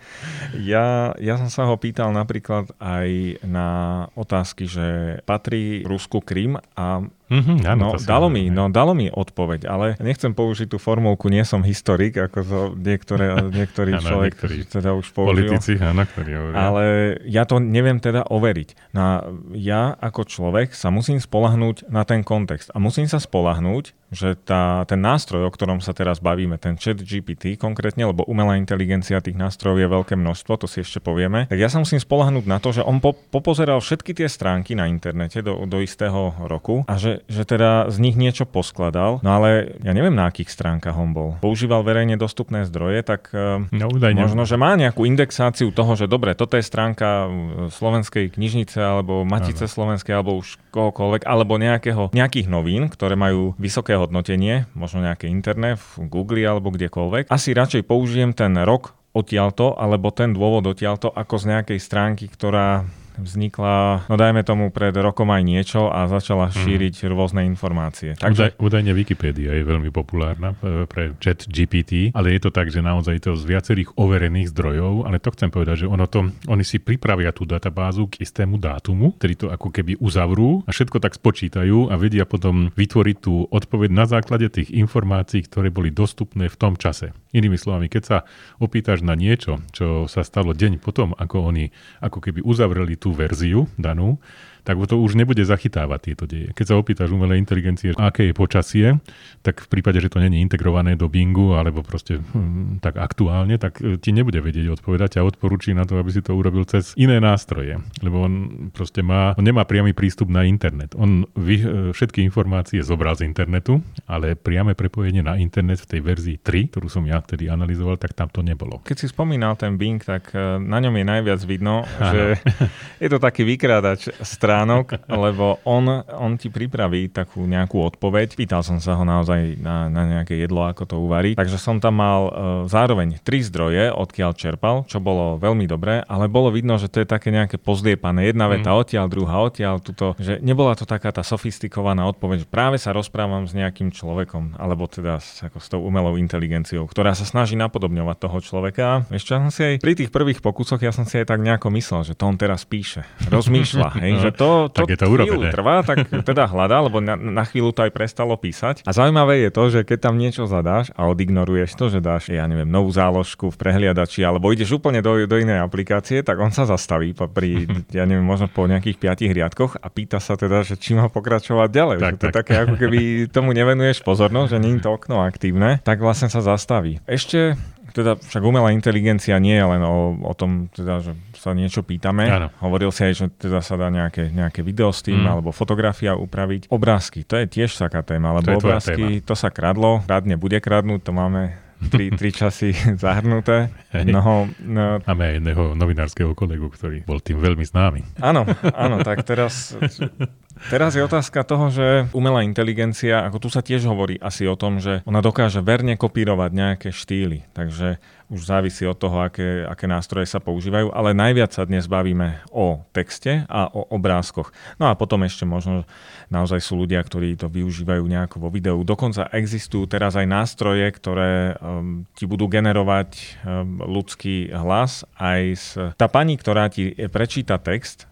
ja, 0.59 1.15
ja 1.17 1.35
som 1.39 1.49
sa 1.51 1.67
ho 1.67 1.75
pýtal 1.75 2.13
napríklad 2.13 2.71
aj 2.79 3.09
na 3.43 3.67
otázky, 4.13 4.69
že 4.69 5.19
patrí 5.27 5.83
Rusku 5.83 6.21
Krym 6.21 6.57
a 6.77 6.94
Um, 6.95 7.11
Mm-hmm, 7.25 7.57
áno, 7.65 7.97
no, 7.97 7.97
dalo 7.97 8.27
mi, 8.29 8.53
no, 8.53 8.69
dalo 8.69 8.93
mi 8.93 9.09
odpoveď, 9.09 9.65
ale 9.65 9.97
nechcem 9.97 10.37
použiť 10.37 10.69
tú 10.69 10.77
formulku, 10.77 11.25
nie 11.33 11.41
som 11.41 11.65
historik, 11.65 12.21
ako 12.21 12.39
to 12.45 12.59
niektoré, 12.77 13.33
niektorý 13.65 13.97
áno, 13.97 14.05
človek, 14.05 14.31
niektorí 14.37 14.57
teda 14.69 14.93
už 14.93 15.09
použil. 15.09 15.49
Politici, 15.49 15.73
áno, 15.81 16.05
ktorí 16.05 16.31
hovoria. 16.37 16.57
Ale 16.61 16.83
ja 17.25 17.49
to 17.49 17.57
neviem 17.57 17.97
teda 17.97 18.29
overiť. 18.29 18.93
No, 18.93 19.25
ja 19.57 19.97
ako 19.97 20.21
človek 20.29 20.77
sa 20.77 20.93
musím 20.93 21.17
spolahnúť 21.17 21.89
na 21.89 22.05
ten 22.05 22.21
kontext 22.21 22.69
a 22.73 22.77
musím 22.77 23.09
sa 23.09 23.17
spolahnúť, 23.17 23.97
že 24.13 24.37
tá, 24.37 24.85
ten 24.85 25.01
nástroj, 25.01 25.49
o 25.49 25.51
ktorom 25.51 25.81
sa 25.81 25.91
teraz 25.91 26.21
bavíme, 26.21 26.61
ten 26.61 26.77
chat 26.77 27.01
GPT 27.01 27.57
konkrétne, 27.57 28.05
lebo 28.05 28.21
umelá 28.29 28.55
inteligencia 28.55 29.17
tých 29.19 29.35
nástrojov 29.35 29.81
je 29.81 29.87
veľké 29.89 30.13
množstvo, 30.15 30.61
to 30.61 30.67
si 30.69 30.85
ešte 30.85 31.01
povieme, 31.01 31.49
tak 31.49 31.57
ja 31.57 31.67
sa 31.67 31.81
musím 31.81 31.97
spolahnúť 31.97 32.45
na 32.45 32.61
to, 32.61 32.69
že 32.69 32.85
on 32.85 33.01
po, 33.01 33.17
popozeral 33.17 33.81
všetky 33.81 34.13
tie 34.13 34.29
stránky 34.29 34.77
na 34.77 34.85
internete 34.87 35.41
do, 35.41 35.65
do 35.65 35.81
istého 35.81 36.31
roku 36.45 36.85
a 36.85 36.95
že 36.95 37.14
že, 37.29 37.43
teda 37.47 37.87
z 37.87 37.97
nich 38.01 38.15
niečo 38.19 38.43
poskladal, 38.43 39.23
no 39.23 39.29
ale 39.31 39.79
ja 39.83 39.91
neviem, 39.95 40.13
na 40.13 40.27
akých 40.27 40.51
stránkach 40.51 40.95
on 40.97 41.15
bol. 41.15 41.29
Používal 41.39 41.85
verejne 41.85 42.19
dostupné 42.19 42.67
zdroje, 42.67 43.05
tak 43.05 43.31
eh, 43.31 43.63
no, 43.71 43.87
možno, 43.95 44.43
že 44.43 44.59
má 44.59 44.75
nejakú 44.75 45.07
indexáciu 45.07 45.71
toho, 45.71 45.95
že 45.95 46.09
dobre, 46.09 46.35
toto 46.35 46.59
je 46.59 46.65
stránka 46.65 47.25
eh, 47.25 47.29
Slovenskej 47.71 48.35
knižnice 48.35 48.79
alebo 48.81 49.23
Matice 49.23 49.69
ano. 49.69 49.73
Slovenskej 49.73 50.13
alebo 50.15 50.35
už 50.39 50.59
kohokoľvek, 50.75 51.23
alebo 51.23 51.55
nejakého, 51.55 52.11
nejakých 52.11 52.47
novín, 52.51 52.91
ktoré 52.91 53.15
majú 53.15 53.55
vysoké 53.55 53.95
hodnotenie, 53.95 54.67
možno 54.75 54.99
nejaké 55.05 55.31
internet 55.31 55.79
v 55.95 56.11
Google 56.11 56.43
alebo 56.43 56.73
kdekoľvek. 56.73 57.31
Asi 57.31 57.55
radšej 57.55 57.87
použijem 57.87 58.35
ten 58.35 58.55
rok 58.65 58.95
odtiaľto, 59.15 59.79
alebo 59.79 60.11
ten 60.11 60.35
dôvod 60.35 60.67
odtiaľto, 60.67 61.07
ako 61.07 61.35
z 61.39 61.45
nejakej 61.55 61.79
stránky, 61.79 62.27
ktorá 62.27 62.83
vznikla, 63.19 64.07
no 64.07 64.15
dajme 64.15 64.41
tomu 64.43 64.71
pred 64.71 64.95
rokom 64.95 65.31
aj 65.31 65.43
niečo 65.43 65.87
a 65.89 66.07
začala 66.07 66.49
mhm. 66.49 66.55
šíriť 66.55 66.95
mm. 67.03 67.07
rôzne 67.11 67.41
informácie. 67.47 68.15
Takže... 68.17 68.35
Udaj, 68.35 68.51
údajne 68.61 68.91
Wikipedia 68.95 69.51
je 69.55 69.63
veľmi 69.63 69.89
populárna 69.91 70.55
e, 70.59 70.87
pre 70.89 71.15
chat 71.19 71.45
GPT, 71.47 72.15
ale 72.15 72.35
je 72.35 72.41
to 72.47 72.51
tak, 72.51 72.71
že 72.71 72.79
naozaj 72.81 73.23
to 73.23 73.37
z 73.37 73.43
viacerých 73.45 73.95
overených 73.99 74.51
zdrojov, 74.51 75.05
ale 75.07 75.21
to 75.21 75.33
chcem 75.35 75.49
povedať, 75.51 75.85
že 75.85 75.87
ono 75.91 76.07
to, 76.09 76.31
oni 76.49 76.63
si 76.65 76.81
pripravia 76.81 77.35
tú 77.35 77.43
databázu 77.43 78.09
k 78.09 78.23
istému 78.23 78.57
dátumu, 78.57 79.13
ktorý 79.19 79.33
to 79.35 79.47
ako 79.51 79.67
keby 79.69 79.99
uzavrú 79.99 80.63
a 80.65 80.71
všetko 80.71 80.97
tak 81.03 81.17
spočítajú 81.17 81.91
a 81.91 81.95
vedia 81.99 82.23
potom 82.25 82.71
vytvoriť 82.73 83.17
tú 83.19 83.45
odpoveď 83.51 83.89
na 83.91 84.05
základe 84.07 84.47
tých 84.49 84.71
informácií, 84.71 85.45
ktoré 85.45 85.69
boli 85.69 85.91
dostupné 85.91 86.47
v 86.47 86.57
tom 86.57 86.79
čase. 86.79 87.11
Inými 87.35 87.59
slovami, 87.59 87.91
keď 87.91 88.03
sa 88.03 88.17
opýtaš 88.63 89.03
na 89.03 89.13
niečo, 89.13 89.59
čo 89.75 90.07
sa 90.07 90.23
stalo 90.23 90.55
deň 90.55 90.79
potom, 90.79 91.11
ako 91.11 91.51
oni 91.51 91.69
ako 91.99 92.23
keby 92.23 92.39
uzavreli 92.41 92.95
tú 92.95 93.04
verziu 93.13 93.67
danú, 93.77 94.17
tak 94.65 94.81
to 94.89 94.97
už 94.97 95.13
nebude 95.13 95.45
zachytávať 95.45 95.99
tieto 96.01 96.25
deje. 96.25 96.49
Keď 96.57 96.65
sa 96.65 96.75
opýtaš 96.81 97.13
umelej 97.13 97.37
inteligencie, 97.37 97.93
aké 97.93 98.25
je 98.27 98.33
počasie, 98.33 98.97
tak 99.45 99.61
v 99.61 99.67
prípade, 99.69 100.01
že 100.01 100.09
to 100.09 100.17
není 100.17 100.41
integrované 100.41 100.97
do 100.97 101.05
Bingu 101.05 101.53
alebo 101.53 101.85
proste 101.85 102.17
hm, 102.17 102.81
tak 102.81 102.97
aktuálne, 102.97 103.61
tak 103.61 103.77
e, 103.77 104.01
ti 104.01 104.09
nebude 104.09 104.41
vedieť 104.41 104.81
odpovedať 104.81 105.21
a 105.21 105.25
odporúči 105.29 105.77
na 105.77 105.85
to, 105.85 106.01
aby 106.01 106.09
si 106.09 106.25
to 106.25 106.33
urobil 106.33 106.65
cez 106.65 106.97
iné 106.97 107.21
nástroje. 107.21 107.77
Lebo 108.01 108.25
on 108.25 108.33
proste 108.73 109.05
má, 109.05 109.37
on 109.37 109.45
nemá 109.45 109.69
priamy 109.69 109.93
prístup 109.93 110.33
na 110.33 110.41
internet. 110.49 110.97
On 110.97 111.29
vy, 111.37 111.55
e, 111.61 111.65
všetky 111.93 112.25
informácie 112.25 112.81
zobral 112.81 113.13
z 113.13 113.29
internetu, 113.29 113.85
ale 114.09 114.33
priame 114.33 114.73
prepojenie 114.73 115.21
na 115.21 115.37
internet 115.37 115.85
v 115.85 115.89
tej 115.93 116.01
verzii 116.01 116.37
3, 116.41 116.73
ktorú 116.73 116.89
som 116.89 117.05
ja 117.05 117.21
vtedy 117.21 117.53
analyzoval, 117.53 118.01
tak 118.01 118.17
tam 118.17 118.33
to 118.33 118.41
nebolo. 118.41 118.81
Keď 118.81 118.97
si 118.97 119.07
spomínal 119.13 119.53
ten 119.53 119.77
Bing, 119.77 120.01
tak 120.01 120.33
e, 120.33 120.57
na 120.57 120.81
ňom 120.81 120.97
je 120.97 121.05
najviac 121.05 121.41
vidno, 121.45 121.85
že 122.01 122.41
je 123.03 123.09
to 123.13 123.21
taký 123.21 123.45
vykrádač 123.45 124.09
strach 124.25 124.54
stránok, 124.55 125.03
lebo 125.11 125.59
on, 125.67 126.07
on 126.15 126.39
ti 126.39 126.47
pripraví 126.47 127.11
takú 127.11 127.43
nejakú 127.43 127.83
odpoveď. 127.83 128.39
Pýtal 128.39 128.63
som 128.63 128.79
sa 128.79 128.95
ho 128.95 129.03
naozaj 129.03 129.59
na, 129.59 129.91
na 129.91 130.07
nejaké 130.07 130.39
jedlo, 130.39 130.63
ako 130.63 130.83
to 130.87 130.95
uvariť. 131.03 131.35
Takže 131.35 131.59
som 131.59 131.83
tam 131.83 131.99
mal 131.99 132.19
uh, 132.25 132.31
zároveň 132.71 133.19
tri 133.19 133.43
zdroje, 133.43 133.91
odkiaľ 133.91 134.31
čerpal, 134.39 134.87
čo 134.87 135.03
bolo 135.03 135.35
veľmi 135.35 135.67
dobré, 135.67 136.07
ale 136.07 136.31
bolo 136.31 136.55
vidno, 136.55 136.79
že 136.79 136.87
to 136.87 137.03
je 137.03 137.07
také 137.07 137.35
nejaké 137.35 137.59
pozliepané. 137.59 138.31
Jedna 138.31 138.47
veta 138.47 138.71
mm. 138.71 138.79
odtiaľ, 138.79 139.05
druhá 139.11 139.43
odtiaľ, 139.43 139.83
tuto, 139.83 140.15
že 140.15 140.39
nebola 140.39 140.79
to 140.79 140.87
taká 140.87 141.11
tá 141.11 141.21
sofistikovaná 141.25 142.07
odpoveď, 142.07 142.47
že 142.47 142.47
práve 142.47 142.77
sa 142.79 142.95
rozprávam 142.95 143.43
s 143.43 143.51
nejakým 143.51 143.91
človekom, 143.91 144.55
alebo 144.55 144.87
teda 144.87 145.19
s, 145.19 145.43
ako 145.43 145.57
s 145.59 145.67
tou 145.67 145.83
umelou 145.83 146.15
inteligenciou, 146.15 146.87
ktorá 146.87 147.11
sa 147.11 147.27
snaží 147.27 147.59
napodobňovať 147.59 148.17
toho 148.23 148.37
človeka. 148.39 148.85
Ešte 149.11 149.35
som 149.35 149.51
si 149.51 149.61
aj 149.65 149.75
pri 149.83 149.93
tých 149.99 150.13
prvých 150.13 150.39
pokusoch, 150.39 150.79
ja 150.79 150.95
som 150.95 151.03
si 151.03 151.19
aj 151.19 151.27
tak 151.27 151.43
nejako 151.43 151.67
myslel, 151.75 152.07
že 152.07 152.13
to 152.15 152.23
on 152.23 152.39
teraz 152.39 152.63
píše, 152.63 153.03
rozmýšľa, 153.27 153.89
hej, 154.05 154.13
že 154.21 154.31
to, 154.31 154.44
to, 154.45 154.85
tak 154.85 154.93
je 154.93 154.99
to 155.01 155.07
urobené. 155.09 155.49
trvá, 155.49 155.81
tak 155.81 156.05
teda 156.29 156.45
hľadá, 156.45 156.85
lebo 156.85 157.01
na, 157.01 157.17
na 157.17 157.43
chvíľu 157.43 157.73
to 157.73 157.81
aj 157.83 157.91
prestalo 157.91 158.37
písať. 158.37 158.85
A 158.85 158.91
zaujímavé 158.93 159.41
je 159.47 159.51
to, 159.51 159.63
že 159.73 159.79
keď 159.81 160.09
tam 160.11 160.15
niečo 160.21 160.45
zadáš 160.45 160.93
a 160.93 161.09
odignoruješ 161.09 161.73
to, 161.73 161.89
že 161.89 161.99
dáš, 161.99 162.29
ja 162.29 162.45
neviem, 162.45 162.69
novú 162.69 162.93
záložku 162.93 163.49
v 163.49 163.57
prehliadači, 163.57 164.21
alebo 164.21 164.53
ideš 164.53 164.77
úplne 164.77 165.01
do, 165.01 165.17
do 165.25 165.35
inej 165.35 165.65
aplikácie, 165.65 166.21
tak 166.21 166.37
on 166.37 166.53
sa 166.53 166.69
zastaví 166.69 167.11
pri, 167.15 167.65
ja 167.97 168.05
neviem, 168.05 168.25
možno 168.25 168.45
po 168.47 168.69
nejakých 168.69 168.97
piatich 169.01 169.31
riadkoch 169.33 169.81
a 169.81 169.87
pýta 169.89 170.21
sa 170.21 170.37
teda, 170.37 170.61
že 170.61 170.77
či 170.77 170.93
má 170.93 171.09
pokračovať 171.09 171.69
ďalej. 171.71 171.97
Tak, 171.99 172.13
že 172.13 172.17
to 172.17 172.25
tak. 172.25 172.29
je 172.29 172.37
také, 172.37 172.53
ako 172.61 172.75
keby 172.77 172.99
tomu 173.31 173.51
nevenuješ 173.57 174.05
pozornosť, 174.05 174.49
že 174.55 174.61
nie 174.61 174.77
je 174.77 174.83
to 174.85 174.89
okno 174.93 175.25
aktívne, 175.25 175.81
tak 175.81 175.99
vlastne 175.99 176.29
sa 176.29 176.43
zastaví. 176.45 177.01
Ešte 177.09 177.57
teda 177.95 178.19
však 178.19 178.43
umelá 178.43 178.75
inteligencia 178.75 179.39
nie 179.39 179.55
je 179.55 179.63
len 179.63 179.79
o, 179.87 180.19
o 180.19 180.33
tom, 180.35 180.67
teda, 180.67 180.99
že 180.99 181.15
sa 181.39 181.55
niečo 181.55 181.79
pýtame. 181.79 182.27
Ano. 182.27 182.47
Hovoril 182.59 182.91
si 182.91 183.07
aj, 183.07 183.13
že 183.15 183.25
teda 183.31 183.63
sa 183.63 183.79
dá 183.79 183.87
nejaké, 183.87 184.35
nejaké 184.35 184.59
video 184.59 184.91
s 184.91 184.99
tým, 184.99 185.23
mm. 185.23 185.31
alebo 185.31 185.55
fotografia 185.55 186.19
upraviť. 186.19 186.67
Obrázky, 186.67 187.23
to 187.23 187.39
je 187.39 187.47
tiež 187.47 187.71
taká 187.79 188.03
téma, 188.03 188.35
lebo 188.35 188.51
to 188.51 188.59
obrázky, 188.59 189.23
téma. 189.23 189.23
to 189.23 189.33
sa 189.39 189.47
kradlo, 189.47 190.03
kradne 190.03 190.35
bude 190.35 190.59
kradnúť, 190.59 191.07
to 191.07 191.11
máme 191.15 191.55
tri, 191.87 192.11
tri 192.19 192.29
časy 192.35 192.75
zahrnuté. 193.03 193.71
No, 194.03 194.51
no, 194.59 194.99
Máme 195.07 195.23
aj 195.23 195.33
jedného 195.39 195.63
novinárskeho 195.79 196.31
kolegu, 196.35 196.67
ktorý 196.67 197.07
bol 197.07 197.23
tým 197.23 197.39
veľmi 197.39 197.63
známy. 197.63 198.19
Áno, 198.19 198.43
áno, 198.75 198.99
tak 199.07 199.23
teraz 199.23 199.75
Teraz 200.71 200.95
je 200.95 201.03
otázka 201.03 201.43
toho, 201.43 201.67
že 201.69 202.07
umelá 202.15 202.41
inteligencia, 202.41 203.21
ako 203.27 203.37
tu 203.43 203.49
sa 203.51 203.61
tiež 203.61 203.85
hovorí 203.85 204.15
asi 204.17 204.47
o 204.47 204.55
tom, 204.55 204.79
že 204.79 205.03
ona 205.03 205.19
dokáže 205.19 205.59
verne 205.59 205.99
kopírovať 205.99 206.51
nejaké 206.55 206.89
štýly. 206.95 207.45
Takže 207.51 207.99
už 208.25 208.41
závisí 208.41 208.81
od 208.89 208.97
toho, 208.97 209.21
aké, 209.21 209.61
aké 209.69 209.85
nástroje 209.85 210.25
sa 210.25 210.41
používajú, 210.41 210.89
ale 210.89 211.13
najviac 211.13 211.53
sa 211.53 211.61
dnes 211.61 211.85
bavíme 211.85 212.41
o 212.49 212.81
texte 212.89 213.45
a 213.45 213.69
o 213.69 213.85
obrázkoch. 213.93 214.49
No 214.81 214.89
a 214.89 214.97
potom 214.97 215.21
ešte 215.21 215.45
možno 215.45 215.85
naozaj 216.33 216.57
sú 216.57 216.81
ľudia, 216.81 216.97
ktorí 217.05 217.37
to 217.37 217.45
využívajú 217.45 218.01
nejako 218.01 218.41
vo 218.41 218.49
videu. 218.49 218.81
Dokonca 218.81 219.29
existujú 219.29 219.85
teraz 219.85 220.17
aj 220.17 220.25
nástroje, 220.25 220.89
ktoré 220.89 221.53
um, 221.61 222.09
ti 222.17 222.25
budú 222.25 222.49
generovať 222.49 223.09
um, 223.13 223.85
ľudský 223.85 224.49
hlas. 224.49 225.05
Aj 225.21 225.45
z... 225.53 225.93
tá 225.93 226.09
pani, 226.09 226.33
ktorá 226.41 226.65
ti 226.73 226.97
prečíta 227.13 227.61
text, 227.61 228.09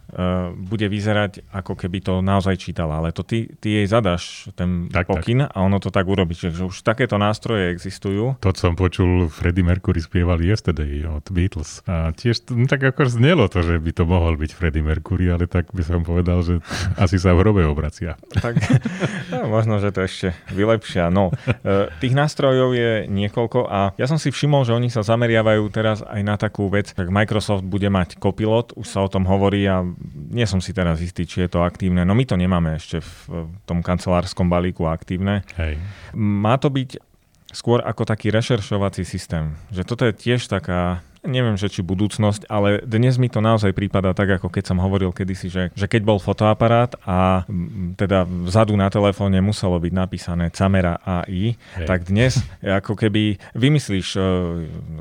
bude 0.53 0.87
vyzerať, 0.87 1.49
ako 1.49 1.73
keby 1.73 1.97
to 2.03 2.13
naozaj 2.21 2.55
čítala, 2.57 3.01
ale 3.01 3.09
to 3.09 3.25
ty, 3.25 3.49
ty 3.57 3.81
jej 3.81 3.87
zadaš 3.89 4.53
ten 4.53 4.87
tak, 4.89 5.09
pokyn 5.09 5.45
tak. 5.45 5.53
a 5.53 5.57
ono 5.65 5.77
to 5.81 5.89
tak 5.89 6.05
urobí. 6.05 6.37
Čiže 6.37 6.69
už 6.69 6.85
takéto 6.85 7.17
nástroje 7.17 7.73
existujú. 7.73 8.37
To 8.39 8.49
som 8.53 8.77
počul 8.77 9.27
Freddie 9.27 9.65
Mercury 9.65 9.99
spievali 9.99 10.49
Yesterday 10.49 11.03
od 11.09 11.25
Beatles. 11.33 11.81
A 11.89 12.13
tiež 12.13 12.45
no, 12.53 12.69
tak 12.69 12.85
ako 12.85 13.09
znelo 13.09 13.49
to, 13.49 13.65
že 13.65 13.81
by 13.81 13.91
to 13.91 14.03
mohol 14.05 14.37
byť 14.37 14.51
Freddie 14.53 14.85
Mercury, 14.85 15.33
ale 15.33 15.49
tak 15.49 15.73
by 15.73 15.83
som 15.83 16.05
povedal, 16.05 16.45
že 16.45 16.61
asi 16.95 17.17
sa 17.17 17.33
v 17.33 17.41
hrobe 17.45 17.65
obracia. 17.65 18.15
Tak, 18.37 18.59
no, 19.33 19.49
možno, 19.49 19.81
že 19.81 19.89
to 19.89 20.05
ešte 20.05 20.37
vylepšia. 20.53 21.09
No, 21.09 21.33
e, 21.65 21.89
tých 21.97 22.13
nástrojov 22.13 22.75
je 22.77 22.91
niekoľko 23.09 23.59
a 23.67 23.95
ja 23.97 24.05
som 24.05 24.21
si 24.21 24.29
všimol, 24.29 24.65
že 24.65 24.75
oni 24.77 24.93
sa 24.93 25.01
zameriavajú 25.01 25.63
teraz 25.73 26.05
aj 26.05 26.21
na 26.21 26.35
takú 26.37 26.69
vec, 26.69 26.91
tak 26.93 27.09
Microsoft 27.09 27.65
bude 27.65 27.87
mať 27.89 28.17
Copilot, 28.21 28.75
už 28.77 28.87
sa 28.87 29.01
o 29.01 29.09
tom 29.09 29.25
hovorí 29.25 29.65
a 29.65 29.83
nie 30.11 30.43
som 30.43 30.59
si 30.59 30.75
teraz 30.75 30.99
istý, 30.99 31.23
či 31.23 31.45
je 31.45 31.49
to 31.49 31.63
aktívne. 31.63 32.03
No 32.03 32.13
my 32.17 32.23
to 32.27 32.35
nemáme 32.35 32.75
ešte 32.75 32.99
v 32.99 33.47
tom 33.63 33.79
kancelárskom 33.79 34.51
balíku 34.51 34.85
aktívne. 34.89 35.47
Hej. 35.55 35.79
Má 36.15 36.59
to 36.59 36.67
byť 36.67 36.99
skôr 37.53 37.79
ako 37.85 38.03
taký 38.03 38.33
rešeršovací 38.33 39.05
systém. 39.05 39.53
Že 39.69 39.83
toto 39.85 40.03
je 40.09 40.13
tiež 40.13 40.49
taká 40.49 41.05
neviem, 41.23 41.55
že 41.55 41.71
či 41.71 41.81
budúcnosť, 41.81 42.51
ale 42.51 42.83
dnes 42.83 43.15
mi 43.15 43.31
to 43.31 43.39
naozaj 43.39 43.71
prípada 43.71 44.11
tak, 44.11 44.39
ako 44.39 44.51
keď 44.51 44.63
som 44.69 44.77
hovoril 44.83 45.15
kedysi, 45.15 45.47
že, 45.47 45.63
že 45.73 45.87
keď 45.87 46.01
bol 46.03 46.19
fotoaparát 46.19 46.93
a 47.07 47.47
teda 47.95 48.27
vzadu 48.27 48.75
na 48.75 48.91
telefóne 48.91 49.39
muselo 49.39 49.79
byť 49.79 49.93
napísané 49.95 50.51
Camera 50.51 50.99
AI, 51.03 51.55
Hej. 51.55 51.87
tak 51.87 52.05
dnes 52.07 52.43
ako 52.83 52.99
keby 52.99 53.39
vymyslíš 53.55 54.07
uh, 54.19 54.23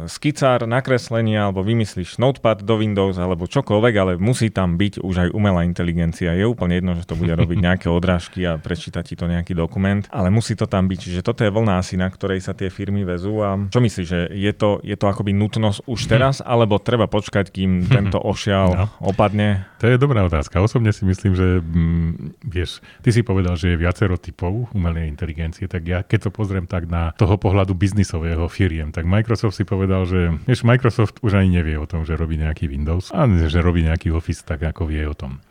skicár, 0.07 0.64
nakreslenie 0.64 1.37
alebo 1.37 1.67
vymyslíš 1.67 2.23
notepad 2.23 2.62
do 2.62 2.79
Windows 2.79 3.19
alebo 3.19 3.50
čokoľvek, 3.50 3.95
ale 3.99 4.12
musí 4.17 4.55
tam 4.55 4.79
byť 4.79 5.02
už 5.02 5.14
aj 5.26 5.29
umelá 5.35 5.67
inteligencia. 5.67 6.38
Je 6.38 6.47
úplne 6.47 6.79
jedno, 6.79 6.95
že 6.95 7.05
to 7.05 7.19
bude 7.19 7.35
robiť 7.35 7.59
nejaké 7.67 7.87
odrážky 7.91 8.47
a 8.47 8.57
prečítať 8.57 9.02
ti 9.02 9.14
to 9.19 9.26
nejaký 9.26 9.59
dokument, 9.59 10.07
ale 10.14 10.31
musí 10.31 10.55
to 10.55 10.71
tam 10.71 10.87
byť. 10.87 10.99
Čiže 11.02 11.21
toto 11.26 11.43
je 11.43 11.50
vlna 11.50 11.83
asi, 11.83 11.99
na 11.99 12.07
ktorej 12.07 12.38
sa 12.38 12.55
tie 12.55 12.71
firmy 12.71 13.02
vezú 13.02 13.43
a 13.43 13.59
čo 13.69 13.83
myslíš, 13.83 14.07
že 14.07 14.21
je 14.31 14.52
to, 14.55 14.79
je 14.87 14.95
to 14.95 15.07
akoby 15.11 15.35
nutnosť 15.35 15.83
už 15.91 16.12
teraz, 16.14 16.45
alebo 16.45 16.76
treba 16.76 17.09
počkať, 17.09 17.49
kým 17.49 17.85
tento 17.97 18.21
ošial 18.21 18.69
no. 18.73 18.87
opadne? 19.00 19.66
To 19.81 19.88
je 19.90 19.97
dobrá 19.97 20.23
otázka. 20.28 20.62
Osobne 20.62 20.92
si 20.92 21.02
myslím, 21.09 21.33
že 21.35 21.59
mm, 21.59 22.45
vieš, 22.47 22.85
ty 23.00 23.11
si 23.11 23.25
povedal, 23.25 23.57
že 23.57 23.75
je 23.75 23.81
viacero 23.81 24.21
typov 24.21 24.71
umelej 24.76 25.09
inteligencie, 25.09 25.66
tak 25.66 25.83
ja 25.88 26.04
keď 26.04 26.28
to 26.28 26.30
pozriem 26.30 26.69
tak 26.69 26.87
na 26.87 27.17
toho 27.17 27.34
pohľadu 27.41 27.75
biznisového 27.75 28.47
firiem, 28.47 28.95
tak 28.95 29.08
Microsoft 29.08 29.58
si 29.58 29.65
povedal, 29.67 30.06
že 30.06 30.39
vieš, 30.45 30.63
Microsoft 30.63 31.19
už 31.25 31.41
ani 31.41 31.63
nevie 31.63 31.76
o 31.80 31.89
tom, 31.89 32.06
že 32.06 32.15
robí 32.15 32.39
nejaký 32.39 32.69
Windows 32.71 33.10
a 33.10 33.26
že 33.26 33.58
robí 33.65 33.82
nejaký 33.82 34.15
Office 34.15 34.45
tak, 34.47 34.63
ako 34.63 34.87
vie 34.87 35.02
o 35.08 35.17
tom. 35.17 35.43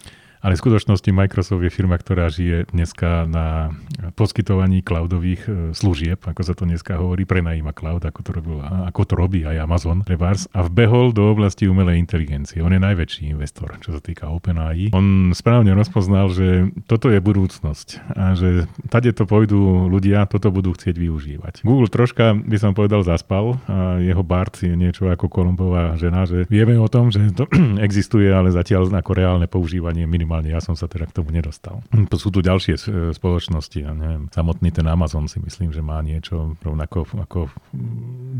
Ale 0.41 0.57
v 0.57 0.61
skutočnosti 0.65 1.09
Microsoft 1.13 1.61
je 1.61 1.69
firma, 1.69 2.01
ktorá 2.01 2.25
žije 2.33 2.73
dneska 2.73 3.29
na 3.29 3.69
poskytovaní 4.17 4.81
cloudových 4.81 5.41
e, 5.45 5.49
služieb, 5.77 6.17
ako 6.25 6.41
sa 6.41 6.57
to 6.57 6.65
dneska 6.65 6.97
hovorí, 6.97 7.29
prenajíma 7.29 7.77
cloud, 7.77 8.01
ako 8.01 8.19
to, 8.25 8.31
robil, 8.33 8.57
ako 8.61 9.01
to 9.05 9.13
robí 9.13 9.45
aj 9.45 9.61
Amazon 9.61 10.01
Revars 10.01 10.49
a 10.57 10.65
vbehol 10.65 11.13
do 11.13 11.29
oblasti 11.29 11.69
umelej 11.69 12.01
inteligencie. 12.01 12.65
On 12.65 12.73
je 12.73 12.81
najväčší 12.81 13.29
investor, 13.29 13.77
čo 13.85 13.93
sa 13.93 14.01
týka 14.01 14.33
OpenAI. 14.33 14.97
On 14.97 15.29
správne 15.37 15.77
rozpoznal, 15.77 16.33
že 16.33 16.73
toto 16.89 17.13
je 17.13 17.21
budúcnosť 17.21 17.87
a 18.17 18.33
že 18.33 18.65
tade 18.89 19.13
to 19.13 19.29
pôjdu 19.29 19.85
ľudia, 19.93 20.25
toto 20.25 20.49
budú 20.49 20.73
chcieť 20.73 20.97
využívať. 20.97 21.53
Google 21.61 21.85
troška, 21.85 22.33
by 22.33 22.57
som 22.57 22.73
povedal, 22.73 23.05
zaspal 23.05 23.61
a 23.69 24.01
jeho 24.01 24.25
Bart 24.25 24.57
je 24.65 24.73
niečo 24.73 25.05
ako 25.05 25.29
Kolumbová 25.29 25.93
žena, 26.01 26.25
že 26.25 26.49
vieme 26.49 26.81
o 26.81 26.89
tom, 26.89 27.13
že 27.13 27.29
to 27.37 27.45
existuje, 27.87 28.25
ale 28.33 28.49
zatiaľ 28.49 28.89
ako 28.89 29.11
reálne 29.13 29.45
používanie 29.45 30.09
minimálne 30.09 30.30
minimálne 30.31 30.55
ja 30.55 30.63
som 30.63 30.79
sa 30.79 30.87
teda 30.87 31.11
k 31.11 31.15
tomu 31.19 31.35
nedostal. 31.35 31.83
Sú 32.15 32.31
tu 32.31 32.39
ďalšie 32.39 32.75
e, 32.79 32.81
spoločnosti, 33.11 33.77
ja 33.83 33.91
neviem, 33.91 34.31
samotný 34.31 34.71
ten 34.71 34.87
Amazon 34.87 35.27
si 35.27 35.43
myslím, 35.43 35.75
že 35.75 35.83
má 35.83 35.99
niečo 35.99 36.55
rovnako 36.63 37.03
ako 37.19 37.51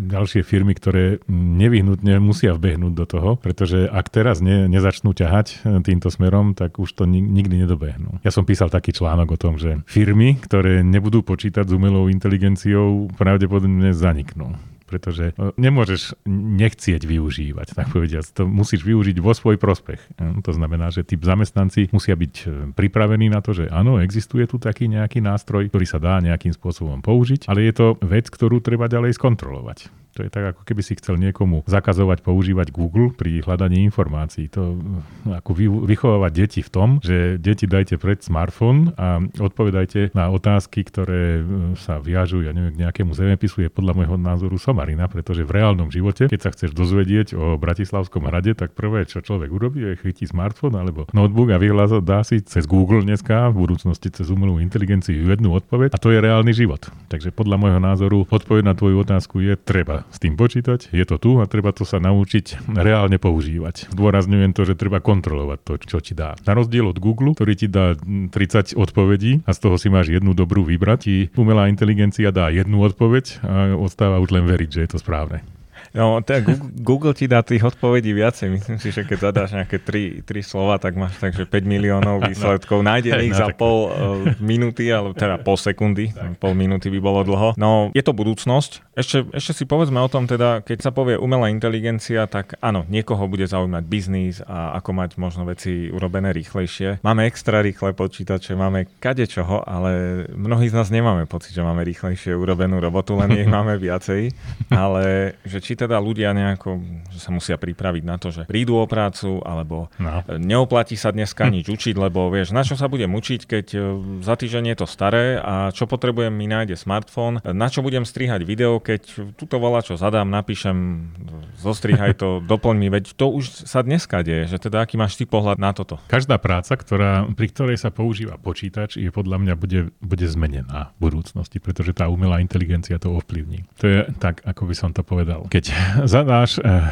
ďalšie 0.08 0.47
firmy, 0.47 0.71
ktoré 0.71 1.19
nevyhnutne 1.27 2.23
musia 2.23 2.56
vbehnúť 2.56 2.93
do 2.95 3.06
toho, 3.06 3.30
pretože 3.36 3.91
ak 3.91 4.08
teraz 4.08 4.39
ne, 4.39 4.71
nezačnú 4.71 5.12
ťahať 5.12 5.67
e, 5.67 5.84
týmto 5.84 6.08
smerom, 6.08 6.56
tak 6.56 6.80
už 6.80 6.95
to 6.95 7.04
nikdy 7.04 7.67
nedobehnú. 7.67 8.23
Ja 8.23 8.32
som 8.32 8.47
písal 8.47 8.71
taký 8.71 8.95
článok 8.95 9.36
o 9.36 9.41
tom, 9.41 9.60
že 9.60 9.84
firmy, 9.84 10.39
ktoré 10.39 10.80
nebudú 10.88 11.27
počítať 11.27 11.67
s 11.67 11.75
umelou 11.75 12.08
inteligenciou, 12.08 13.12
pravdepodobne 13.19 13.91
zaniknú 13.91 14.71
pretože 14.91 15.32
e, 15.32 15.56
nemôžeš 15.56 16.19
nechcieť 16.27 17.08
využívať, 17.08 17.71
tak 17.71 17.95
povediať. 17.95 18.36
To 18.36 18.43
musíš 18.43 18.84
využiť 18.84 19.23
vo 19.23 19.32
svoj 19.32 19.56
prospech. 19.56 20.04
E, 20.19 20.43
to 20.43 20.51
znamená, 20.51 20.91
že 20.91 21.08
tí 21.08 21.15
zamestnanci 21.15 21.88
musia 21.95 22.19
byť 22.19 22.36
e, 22.43 22.45
pripravení 22.75 23.32
na 23.32 23.39
to, 23.39 23.56
že 23.56 23.71
áno, 23.71 24.04
existuje 24.04 24.43
tu 24.51 24.60
taký 24.60 24.91
nejaký 24.91 25.23
nástroj, 25.23 25.71
ktorý 25.71 25.88
sa 25.88 26.04
dá 26.04 26.19
nejakým 26.19 26.51
spôsobom 26.51 26.99
použiť, 26.99 27.47
ale 27.47 27.71
je 27.71 27.73
to 27.80 27.88
vec, 28.04 28.27
ktorú 28.27 28.60
treba 28.60 28.91
ďalej 28.91 29.15
skontrolovať. 29.15 30.01
To 30.19 30.27
je 30.27 30.30
tak, 30.30 30.56
ako 30.56 30.67
keby 30.67 30.82
si 30.84 30.99
chcel 30.99 31.15
niekomu 31.15 31.63
zakazovať 31.63 32.19
používať 32.19 32.75
Google 32.75 33.15
pri 33.15 33.39
hľadaní 33.39 33.88
informácií. 33.88 34.51
To 34.51 34.75
ako 35.23 35.56
vychovávať 35.88 36.32
deti 36.36 36.60
v 36.60 36.69
tom, 36.71 36.89
že 36.99 37.39
deti 37.39 37.63
dajte 37.63 37.95
pred 37.95 38.19
smartfón 38.19 38.91
a 38.99 39.23
odpovedajte 39.23 40.12
na 40.12 40.27
otázky, 40.27 40.84
ktoré 40.84 41.47
sa 41.80 42.04
viažú, 42.04 42.43
ja 42.43 42.51
neviem, 42.51 42.75
k 42.75 42.82
nejakému 42.84 43.15
zemepisu, 43.15 43.63
je 43.63 43.71
podľa 43.71 44.04
môjho 44.04 44.19
názoru 44.19 44.60
som 44.60 44.75
somarina, 44.82 45.06
pretože 45.06 45.46
v 45.46 45.62
reálnom 45.62 45.94
živote, 45.94 46.26
keď 46.26 46.41
sa 46.41 46.50
chceš 46.50 46.74
dozvedieť 46.74 47.38
o 47.38 47.54
Bratislavskom 47.62 48.26
hrade, 48.26 48.58
tak 48.58 48.74
prvé, 48.74 49.06
čo 49.06 49.22
človek 49.22 49.54
urobí, 49.54 49.86
je 49.86 50.02
chytí 50.02 50.26
smartfón 50.26 50.74
alebo 50.74 51.06
notebook 51.13 51.54
a 51.54 51.62
vyhľadá 51.62 52.02
dá 52.02 52.26
si 52.26 52.41
cez 52.41 52.65
Google 52.65 53.06
dneska, 53.06 53.54
v 53.54 53.62
budúcnosti 53.62 54.10
cez 54.10 54.34
umelú 54.34 54.58
inteligenciu 54.58 55.30
jednu 55.30 55.54
odpoveď 55.54 55.94
a 55.94 56.02
to 56.02 56.10
je 56.10 56.17
reálny 56.17 56.50
život. 56.50 56.89
Takže 57.13 57.30
podľa 57.30 57.62
môjho 57.62 57.78
názoru 57.78 58.26
odpoveď 58.26 58.63
na 58.65 58.74
tvoju 58.74 59.06
otázku 59.06 59.38
je 59.46 59.54
treba 59.54 60.10
s 60.10 60.17
tým 60.17 60.34
počítať, 60.34 60.89
je 60.89 61.06
to 61.06 61.22
tu 61.22 61.38
a 61.38 61.46
treba 61.46 61.70
to 61.70 61.86
sa 61.86 62.02
naučiť 62.02 62.74
reálne 62.74 63.22
používať. 63.22 63.94
Dôrazňujem 63.94 64.58
to, 64.58 64.65
že 64.65 64.74
treba 64.82 64.98
kontrolovať 64.98 65.60
to, 65.62 65.74
čo 65.78 66.02
ti 66.02 66.17
dá. 66.17 66.34
Na 66.50 66.58
rozdiel 66.58 66.89
od 66.89 66.98
Google, 66.98 67.38
ktorý 67.38 67.54
ti 67.54 67.70
dá 67.70 67.94
30 67.94 68.74
odpovedí 68.74 69.46
a 69.46 69.54
z 69.54 69.60
toho 69.62 69.78
si 69.78 69.94
máš 69.94 70.10
jednu 70.10 70.34
dobrú 70.34 70.65
vybrať, 70.65 71.00
ti 71.06 71.30
umelá 71.38 71.70
inteligencia 71.70 72.34
dá 72.34 72.50
jednu 72.50 72.82
odpoveď 72.82 73.26
a 73.46 73.78
ostáva 73.78 74.17
už 74.24 74.32
len 74.32 74.48
veriť, 74.48 74.71
že 74.72 74.88
je 74.88 74.90
to 74.90 74.98
správne. 74.98 75.44
No, 75.91 76.23
teda 76.23 76.56
Google, 76.80 77.12
ti 77.12 77.27
dá 77.27 77.43
tých 77.43 77.67
odpovedí 77.67 78.15
viacej. 78.15 78.47
Myslím 78.47 78.77
si, 78.80 78.95
že 78.95 79.04
keď 79.04 79.32
zadáš 79.32 79.51
nejaké 79.51 79.77
tri, 79.84 80.23
tri 80.23 80.39
slova, 80.39 80.80
tak 80.80 80.95
máš 80.95 81.19
takže 81.19 81.43
5 81.43 81.51
miliónov 81.67 82.17
no. 82.23 82.27
výsledkov 82.32 82.80
no, 82.80 82.88
nájdených 82.95 83.34
no, 83.36 83.39
za 83.39 83.47
pol 83.51 83.77
uh, 83.91 83.91
minúty, 84.39 84.88
alebo 84.88 85.12
teda 85.12 85.43
pol 85.43 85.60
sekundy. 85.60 86.15
Tak. 86.15 86.39
Pol 86.39 86.56
minúty 86.56 86.88
by 86.88 86.99
bolo 87.04 87.27
dlho. 87.27 87.60
No, 87.60 87.91
je 87.91 88.04
to 88.04 88.15
budúcnosť. 88.15 88.95
Ešte, 88.95 89.27
ešte 89.36 89.51
si 89.51 89.63
povedzme 89.67 89.99
o 89.99 90.08
tom 90.08 90.27
teda, 90.32 90.63
keď 90.63 90.80
sa 90.80 90.91
povie 90.95 91.19
umelá 91.19 91.51
inteligencia, 91.51 92.23
tak 92.32 92.56
áno, 92.63 92.88
niekoho 92.88 93.27
bude 93.27 93.43
zaujímať 93.43 93.84
biznis 93.84 94.39
a 94.47 94.80
ako 94.80 94.95
mať 94.95 95.19
možno 95.19 95.43
veci 95.43 95.91
urobené 95.91 96.32
rýchlejšie. 96.32 97.04
Máme 97.04 97.27
extra 97.27 97.60
rýchle 97.60 97.91
počítače, 97.91 98.56
máme 98.56 98.88
kade 99.04 99.27
čoho, 99.27 99.60
ale 99.67 100.23
mnohí 100.32 100.71
z 100.71 100.75
nás 100.75 100.88
nemáme 100.88 101.27
pocit, 101.27 101.51
že 101.51 101.63
máme 101.63 101.84
rýchlejšie 101.84 102.32
urobenú 102.32 102.80
robotu, 102.80 103.19
len 103.19 103.36
ich 103.36 103.49
máme 103.60 103.75
viacej. 103.75 104.32
Ale 104.71 105.36
že 105.43 105.60
či 105.60 105.81
teda 105.82 105.98
ľudia 105.98 106.30
nejako, 106.38 106.78
sa 107.17 107.34
musia 107.34 107.58
pripraviť 107.58 108.04
na 108.06 108.22
to, 108.22 108.30
že 108.30 108.46
prídu 108.46 108.78
o 108.78 108.86
prácu, 108.86 109.41
alebo 109.41 109.89
no. 109.98 110.22
neoplatí 110.38 110.94
sa 110.94 111.10
dneska 111.10 111.50
nič 111.50 111.65
učiť, 111.65 111.98
lebo 111.98 112.30
vieš, 112.30 112.54
na 112.54 112.62
čo 112.62 112.78
sa 112.78 112.86
budem 112.86 113.10
učiť, 113.10 113.41
keď 113.50 113.65
e, 113.74 113.80
za 114.22 114.38
týždeň 114.38 114.74
je 114.74 114.78
to 114.78 114.88
staré 114.88 115.41
a 115.41 115.74
čo 115.74 115.89
potrebujem 115.89 116.30
mi 116.30 116.46
nájde 116.46 116.78
smartfón, 116.78 117.41
na 117.41 117.67
čo 117.74 117.82
budem 117.82 118.06
strihať 118.06 118.46
video, 118.46 118.78
keď 118.78 119.34
tuto 119.34 119.58
volá, 119.58 119.82
čo 119.82 119.98
zadám, 119.98 120.30
napíšem, 120.30 121.10
zostrihaj 121.58 122.22
to, 122.22 122.39
doplň 122.52 122.76
mi, 122.78 122.88
veď 122.94 123.17
to 123.17 123.34
už 123.34 123.65
sa 123.65 123.82
dneska 123.82 124.22
deje, 124.22 124.54
že 124.54 124.62
teda 124.62 124.86
aký 124.86 125.02
máš 125.02 125.17
ty 125.17 125.26
pohľad 125.26 125.58
na 125.58 125.74
toto? 125.74 125.98
Každá 126.06 126.38
práca, 126.38 126.78
ktorá, 126.78 127.26
pri 127.34 127.48
ktorej 127.50 127.78
sa 127.82 127.89
používa 127.89 128.38
počítač, 128.38 129.02
je 129.02 129.10
podľa 129.10 129.41
mňa 129.41 129.54
bude, 129.58 129.82
bude 129.98 130.28
zmenená 130.30 130.94
v 131.02 131.10
budúcnosti, 131.10 131.58
pretože 131.58 131.98
tá 131.98 132.12
umelá 132.12 132.38
inteligencia 132.44 133.02
to 133.02 133.17
ovplyvní. 133.17 133.65
To 133.82 133.86
je 133.88 134.00
tak, 134.20 134.44
ako 134.44 134.67
by 134.67 134.76
som 134.76 134.91
to 134.91 135.02
povedal. 135.02 135.48
Keď 135.48 135.71
zadáš, 136.04 136.60
eh, 136.62 136.90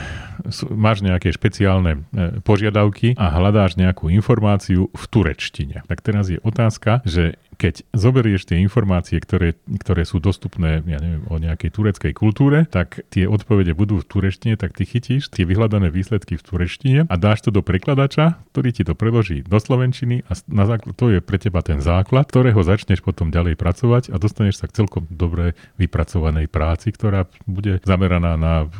máš 0.72 1.04
nejaké 1.04 1.34
špeciálne 1.34 2.04
eh, 2.16 2.40
požiadavky 2.42 3.16
a 3.20 3.32
hľadáš 3.34 3.76
nejakú 3.76 4.08
informáciu 4.12 4.90
v 4.92 5.04
turečtine, 5.12 5.84
tak 5.86 6.02
teraz 6.06 6.32
je 6.32 6.40
otázka, 6.42 7.04
že 7.04 7.38
keď 7.60 7.84
zoberieš 7.92 8.48
tie 8.48 8.64
informácie, 8.64 9.20
ktoré, 9.20 9.60
ktoré 9.84 10.08
sú 10.08 10.24
dostupné 10.24 10.80
ja 10.88 11.00
neviem, 11.04 11.28
o 11.28 11.36
nejakej 11.36 11.76
tureckej 11.76 12.14
kultúre, 12.16 12.64
tak 12.72 13.04
tie 13.12 13.28
odpovede 13.28 13.76
budú 13.76 14.00
v 14.00 14.08
tureštine, 14.08 14.56
tak 14.56 14.80
ty 14.80 14.88
chytíš 14.88 15.28
tie 15.28 15.44
vyhľadané 15.44 15.92
výsledky 15.92 16.40
v 16.40 16.44
tureštine 16.48 17.00
a 17.12 17.16
dáš 17.20 17.44
to 17.44 17.52
do 17.52 17.60
prekladača, 17.60 18.40
ktorý 18.56 18.70
ti 18.72 18.88
to 18.88 18.96
preloží 18.96 19.44
do 19.44 19.60
slovenčiny 19.60 20.24
a 20.32 20.40
na 20.48 20.64
základ, 20.64 20.96
to 20.96 21.12
je 21.12 21.20
pre 21.20 21.36
teba 21.36 21.60
ten 21.60 21.84
základ, 21.84 22.32
ktorého 22.32 22.64
začneš 22.64 23.04
potom 23.04 23.28
ďalej 23.28 23.60
pracovať 23.60 24.16
a 24.16 24.16
dostaneš 24.16 24.64
sa 24.64 24.72
k 24.72 24.80
celkom 24.80 25.04
dobre 25.12 25.60
vypracovanej 25.76 26.48
práci, 26.48 26.96
ktorá 26.96 27.28
bude 27.44 27.84
zameraná 27.84 28.40
na 28.40 28.72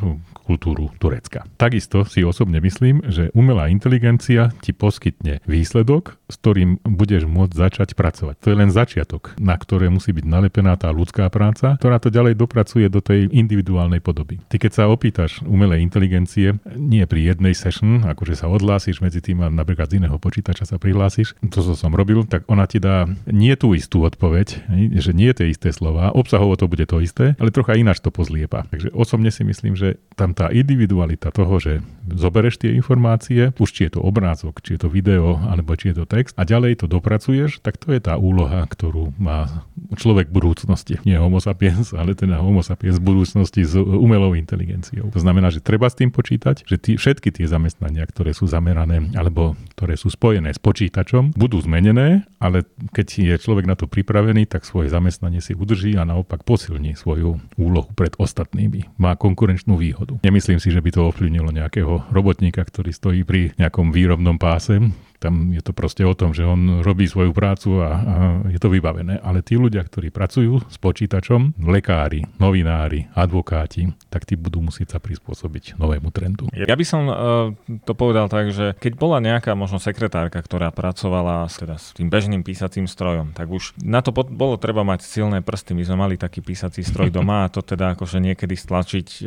kultúru 0.48 0.88
Turecka. 0.96 1.44
Takisto 1.60 2.08
si 2.08 2.24
osobne 2.24 2.58
myslím, 2.64 3.04
že 3.06 3.28
umelá 3.36 3.68
inteligencia 3.68 4.50
ti 4.64 4.72
poskytne 4.72 5.38
výsledok, 5.44 6.18
s 6.26 6.34
ktorým 6.40 6.82
budeš 6.82 7.28
môcť 7.28 7.54
začať 7.54 7.88
pracovať. 7.94 8.34
To 8.42 8.50
je 8.50 8.56
len 8.58 8.69
začiatok, 8.70 9.34
na 9.38 9.58
ktoré 9.58 9.90
musí 9.92 10.14
byť 10.14 10.24
nalepená 10.26 10.78
tá 10.78 10.90
ľudská 10.94 11.26
práca, 11.28 11.76
ktorá 11.76 11.98
to 11.98 12.08
ďalej 12.08 12.38
dopracuje 12.38 12.86
do 12.88 13.02
tej 13.02 13.28
individuálnej 13.30 14.00
podoby. 14.02 14.40
Ty 14.48 14.56
keď 14.56 14.72
sa 14.72 14.84
opýtaš 14.88 15.42
umelej 15.44 15.82
inteligencie, 15.84 16.56
nie 16.74 17.04
pri 17.06 17.34
jednej 17.34 17.54
session, 17.54 18.02
akože 18.06 18.38
sa 18.38 18.46
odhlásiš 18.50 19.02
medzi 19.02 19.20
tým 19.20 19.42
a 19.42 19.48
napríklad 19.50 19.90
z 19.90 20.02
iného 20.02 20.16
počítača 20.16 20.66
sa 20.66 20.76
prihlásiš, 20.78 21.34
to, 21.50 21.60
čo 21.62 21.74
som 21.74 21.94
robil, 21.94 22.22
tak 22.26 22.46
ona 22.46 22.64
ti 22.70 22.78
dá 22.82 23.10
nie 23.26 23.54
tú 23.58 23.74
istú 23.74 24.06
odpoveď, 24.06 24.70
že 24.98 25.12
nie 25.14 25.30
tie 25.32 25.50
isté 25.50 25.72
slova, 25.72 26.12
obsahovo 26.14 26.54
to 26.54 26.66
bude 26.70 26.86
to 26.86 27.00
isté, 27.00 27.34
ale 27.40 27.54
trocha 27.54 27.74
ináč 27.78 28.02
to 28.04 28.12
pozliepa. 28.12 28.68
Takže 28.70 28.92
osobne 28.92 29.32
si 29.32 29.42
myslím, 29.42 29.74
že 29.74 29.98
tam 30.14 30.36
tá 30.36 30.52
individualita 30.52 31.32
toho, 31.32 31.56
že 31.56 31.80
zobereš 32.10 32.60
tie 32.60 32.76
informácie, 32.76 33.54
už 33.56 33.70
či 33.72 33.88
je 33.88 33.96
to 33.96 34.00
obrázok, 34.04 34.60
či 34.60 34.76
je 34.76 34.84
to 34.84 34.88
video, 34.92 35.40
alebo 35.48 35.72
či 35.78 35.94
je 35.94 36.02
to 36.02 36.04
text 36.04 36.36
a 36.36 36.44
ďalej 36.44 36.84
to 36.84 36.86
dopracuješ, 36.90 37.64
tak 37.64 37.80
to 37.80 37.96
je 37.96 38.00
tá 38.02 38.20
úloha 38.20 38.59
ktorú 38.66 39.12
má 39.20 39.66
človek 39.96 40.30
budúcnosti. 40.30 41.00
Nie 41.02 41.18
homo 41.18 41.42
sapiens, 41.42 41.92
ale 41.96 42.14
teda 42.14 42.38
homo 42.40 42.62
sapiens 42.62 43.02
budúcnosti 43.02 43.66
s 43.66 43.74
umelou 43.76 44.36
inteligenciou. 44.38 45.10
To 45.10 45.20
znamená, 45.20 45.50
že 45.50 45.64
treba 45.64 45.90
s 45.90 45.98
tým 45.98 46.14
počítať, 46.14 46.64
že 46.64 46.76
tí, 46.78 46.94
všetky 46.96 47.34
tie 47.34 47.46
zamestnania, 47.46 48.06
ktoré 48.06 48.36
sú 48.36 48.46
zamerané 48.46 49.10
alebo 49.16 49.58
ktoré 49.76 49.96
sú 49.96 50.12
spojené 50.12 50.54
s 50.54 50.60
počítačom, 50.60 51.34
budú 51.34 51.58
zmenené, 51.60 52.28
ale 52.38 52.64
keď 52.94 53.06
je 53.20 53.34
človek 53.40 53.66
na 53.66 53.74
to 53.74 53.90
pripravený, 53.90 54.46
tak 54.46 54.64
svoje 54.64 54.92
zamestnanie 54.92 55.42
si 55.42 55.56
udrží 55.56 55.98
a 55.98 56.06
naopak 56.06 56.46
posilní 56.46 56.94
svoju 56.94 57.40
úlohu 57.58 57.90
pred 57.96 58.14
ostatnými. 58.16 58.96
Má 59.00 59.18
konkurenčnú 59.18 59.76
výhodu. 59.76 60.20
Nemyslím 60.22 60.62
si, 60.62 60.70
že 60.70 60.80
by 60.80 60.90
to 60.94 61.08
ovplyvnilo 61.10 61.50
nejakého 61.50 62.08
robotníka, 62.14 62.62
ktorý 62.62 62.90
stojí 62.94 63.20
pri 63.26 63.52
nejakom 63.58 63.90
výrobnom 63.90 64.38
páse, 64.38 64.78
tam 65.20 65.52
je 65.52 65.60
to 65.60 65.76
proste 65.76 66.00
o 66.00 66.16
tom, 66.16 66.32
že 66.32 66.48
on 66.48 66.80
robí 66.80 67.04
svoju 67.04 67.36
prácu 67.36 67.84
a, 67.84 67.88
a 67.92 68.14
je 68.48 68.56
to 68.56 68.72
vybavené. 68.72 69.20
Ale 69.20 69.44
tí 69.44 69.60
ľudia, 69.60 69.84
ktorí 69.84 70.08
pracujú 70.08 70.64
s 70.64 70.80
počítačom, 70.80 71.60
lekári, 71.60 72.24
novinári, 72.40 73.12
advokáti, 73.12 73.92
tak 74.08 74.24
tí 74.24 74.40
budú 74.40 74.64
musieť 74.64 74.96
sa 74.96 74.98
prispôsobiť 74.98 75.76
novému 75.76 76.08
trendu. 76.08 76.48
Ja 76.56 76.72
by 76.72 76.84
som 76.88 77.02
uh, 77.06 77.14
to 77.84 77.92
povedal 77.92 78.32
tak, 78.32 78.48
že 78.48 78.72
keď 78.80 78.96
bola 78.96 79.20
nejaká 79.20 79.52
možno 79.52 79.76
sekretárka, 79.76 80.40
ktorá 80.40 80.72
pracovala 80.72 81.44
s, 81.44 81.60
teda, 81.60 81.76
s 81.76 81.92
tým 81.92 82.08
bežným 82.08 82.40
písacím 82.40 82.88
strojom, 82.88 83.36
tak 83.36 83.52
už 83.52 83.76
na 83.84 84.00
to 84.00 84.16
bolo 84.16 84.56
treba 84.56 84.88
mať 84.88 85.04
silné 85.04 85.44
prsty. 85.44 85.76
My 85.76 85.84
sme 85.84 85.96
mali 86.00 86.14
taký 86.16 86.40
písací 86.40 86.80
stroj 86.80 87.12
doma 87.16 87.44
a 87.44 87.52
to 87.52 87.60
teda 87.60 87.92
akože 87.92 88.24
niekedy 88.24 88.56
stlačiť 88.56 89.08
e, 89.20 89.22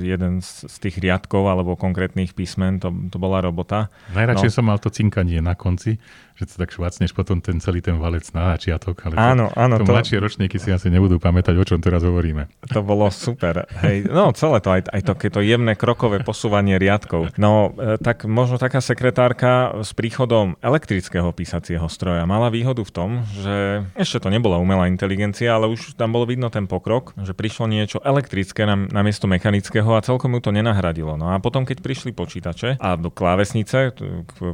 jeden 0.00 0.40
z, 0.40 0.64
z 0.64 0.76
tých 0.80 0.96
riadkov 0.96 1.44
alebo 1.44 1.76
konkrétnych 1.76 2.32
písmen, 2.32 2.80
to, 2.80 2.88
to 3.12 3.20
bola 3.20 3.44
robota. 3.44 3.92
Najradšej 4.16 4.48
no. 4.48 4.56
som 4.56 4.64
mal 4.64 4.80
to 4.80 4.88
cinkanie 4.88 5.25
nie 5.26 5.42
na 5.42 5.58
konci, 5.58 5.98
že 6.36 6.44
to 6.52 6.54
tak 6.60 6.70
švacneš 6.70 7.16
potom 7.16 7.40
ten 7.40 7.58
celý 7.64 7.80
ten 7.80 7.96
valec 7.96 8.28
na 8.36 8.54
začiatok. 8.54 9.08
Ale 9.08 9.16
áno, 9.16 9.46
to, 9.48 9.56
áno. 9.56 9.74
To, 9.80 9.88
to 9.88 9.92
mladšie 9.96 10.20
ročníky 10.20 10.60
si 10.60 10.68
asi 10.68 10.92
nebudú 10.92 11.16
pamätať, 11.16 11.56
o 11.56 11.64
čom 11.64 11.80
teraz 11.80 12.04
hovoríme. 12.04 12.52
To 12.76 12.84
bolo 12.84 13.08
super. 13.08 13.64
Hej, 13.80 14.12
no 14.12 14.36
celé 14.36 14.60
to, 14.60 14.68
aj, 14.68 14.92
aj 14.92 15.02
to, 15.02 15.12
keď 15.16 15.30
to 15.32 15.40
jemné 15.40 15.72
krokové 15.74 16.20
posúvanie 16.20 16.76
riadkov. 16.76 17.32
No 17.40 17.72
e, 17.72 17.96
tak 17.96 18.28
možno 18.28 18.60
taká 18.60 18.84
sekretárka 18.84 19.80
s 19.80 19.96
príchodom 19.96 20.60
elektrického 20.60 21.32
písacieho 21.32 21.88
stroja 21.88 22.28
mala 22.28 22.52
výhodu 22.52 22.84
v 22.84 22.92
tom, 22.92 23.10
že 23.32 23.88
ešte 23.96 24.20
to 24.20 24.28
nebola 24.28 24.60
umelá 24.60 24.92
inteligencia, 24.92 25.56
ale 25.56 25.72
už 25.72 25.96
tam 25.96 26.12
bolo 26.12 26.28
vidno 26.28 26.52
ten 26.52 26.68
pokrok, 26.68 27.16
že 27.16 27.32
prišlo 27.32 27.64
niečo 27.64 27.98
elektrické 28.04 28.68
na, 28.68 28.76
na 28.76 29.00
miesto 29.00 29.24
mechanického 29.24 29.88
a 29.96 30.04
celkom 30.04 30.36
ju 30.36 30.40
to 30.44 30.52
nenahradilo. 30.52 31.16
No 31.16 31.32
a 31.32 31.40
potom, 31.40 31.64
keď 31.64 31.80
prišli 31.80 32.12
počítače 32.12 32.76
a 32.76 33.00
do 33.00 33.08
klávesnice 33.08 33.96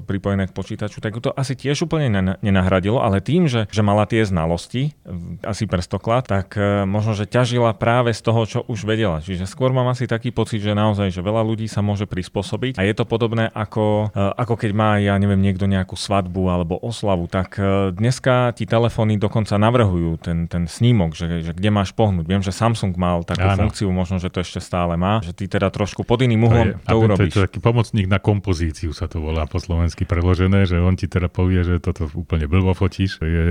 pripojené 0.07 0.47
k 0.47 0.55
počítaču, 0.63 1.03
tak 1.03 1.19
to 1.19 1.35
asi 1.35 1.59
tiež 1.59 1.91
úplne 1.91 2.39
nenahradilo, 2.39 3.03
ale 3.03 3.19
tým, 3.19 3.51
že, 3.51 3.67
že 3.67 3.83
mala 3.83 4.07
tie 4.07 4.23
znalosti, 4.23 4.95
asi 5.43 5.67
prstoklad, 5.67 6.31
tak 6.31 6.55
e, 6.55 6.87
možno, 6.87 7.19
že 7.19 7.27
ťažila 7.27 7.75
práve 7.75 8.15
z 8.15 8.23
toho, 8.23 8.47
čo 8.47 8.59
už 8.71 8.87
vedela. 8.87 9.19
Čiže 9.19 9.51
skôr 9.51 9.75
mám 9.75 9.91
asi 9.91 10.07
taký 10.07 10.31
pocit, 10.31 10.63
že 10.63 10.73
naozaj, 10.73 11.11
že 11.11 11.21
veľa 11.21 11.43
ľudí 11.43 11.67
sa 11.67 11.83
môže 11.83 12.07
prispôsobiť 12.07 12.79
a 12.79 12.87
je 12.87 12.95
to 12.95 13.05
podobné 13.05 13.51
ako, 13.51 14.15
e, 14.15 14.23
ako 14.39 14.55
keď 14.55 14.71
má, 14.73 14.91
ja 15.03 15.19
neviem, 15.19 15.43
niekto 15.43 15.67
nejakú 15.67 15.99
svadbu 15.99 16.49
alebo 16.49 16.79
oslavu, 16.79 17.27
tak 17.27 17.59
e, 17.59 17.91
dneska 17.93 18.55
ti 18.55 18.65
telefóny 18.65 19.19
dokonca 19.19 19.59
navrhujú 19.59 20.23
ten, 20.23 20.47
ten 20.47 20.71
snímok, 20.71 21.19
že, 21.19 21.43
že 21.43 21.53
kde 21.53 21.71
máš 21.75 21.91
pohnúť. 21.93 22.25
Viem, 22.31 22.43
že 22.47 22.55
Samsung 22.55 22.95
mal 22.95 23.27
takú 23.27 23.45
Áno. 23.45 23.67
funkciu, 23.67 23.91
možno, 23.91 24.23
že 24.23 24.31
to 24.31 24.41
ešte 24.41 24.63
stále 24.63 24.95
má, 24.95 25.19
že 25.21 25.35
ty 25.35 25.51
teda 25.51 25.69
trošku 25.75 26.07
pod 26.07 26.23
iným 26.23 26.47
uhlom 26.47 26.67
to, 26.79 26.79
je, 26.79 26.87
to 26.87 26.97
urobíš. 26.97 27.33
To 27.35 27.41
je 27.43 27.47
taký 27.51 27.61
pomocník 27.61 28.07
na 28.07 28.23
kompozíciu 28.23 28.93
sa 28.93 29.09
to 29.09 29.25
volá 29.25 29.49
po 29.49 29.57
slovensky 29.57 30.05
preložené, 30.05 30.52
že 30.69 30.77
on 30.77 30.95
ti 30.95 31.09
teda 31.09 31.33
povie, 31.33 31.65
že 31.65 31.81
toto 31.81 32.07
úplne 32.13 32.45
blbo 32.45 32.77
fotíš, 32.77 33.19
je 33.25 33.45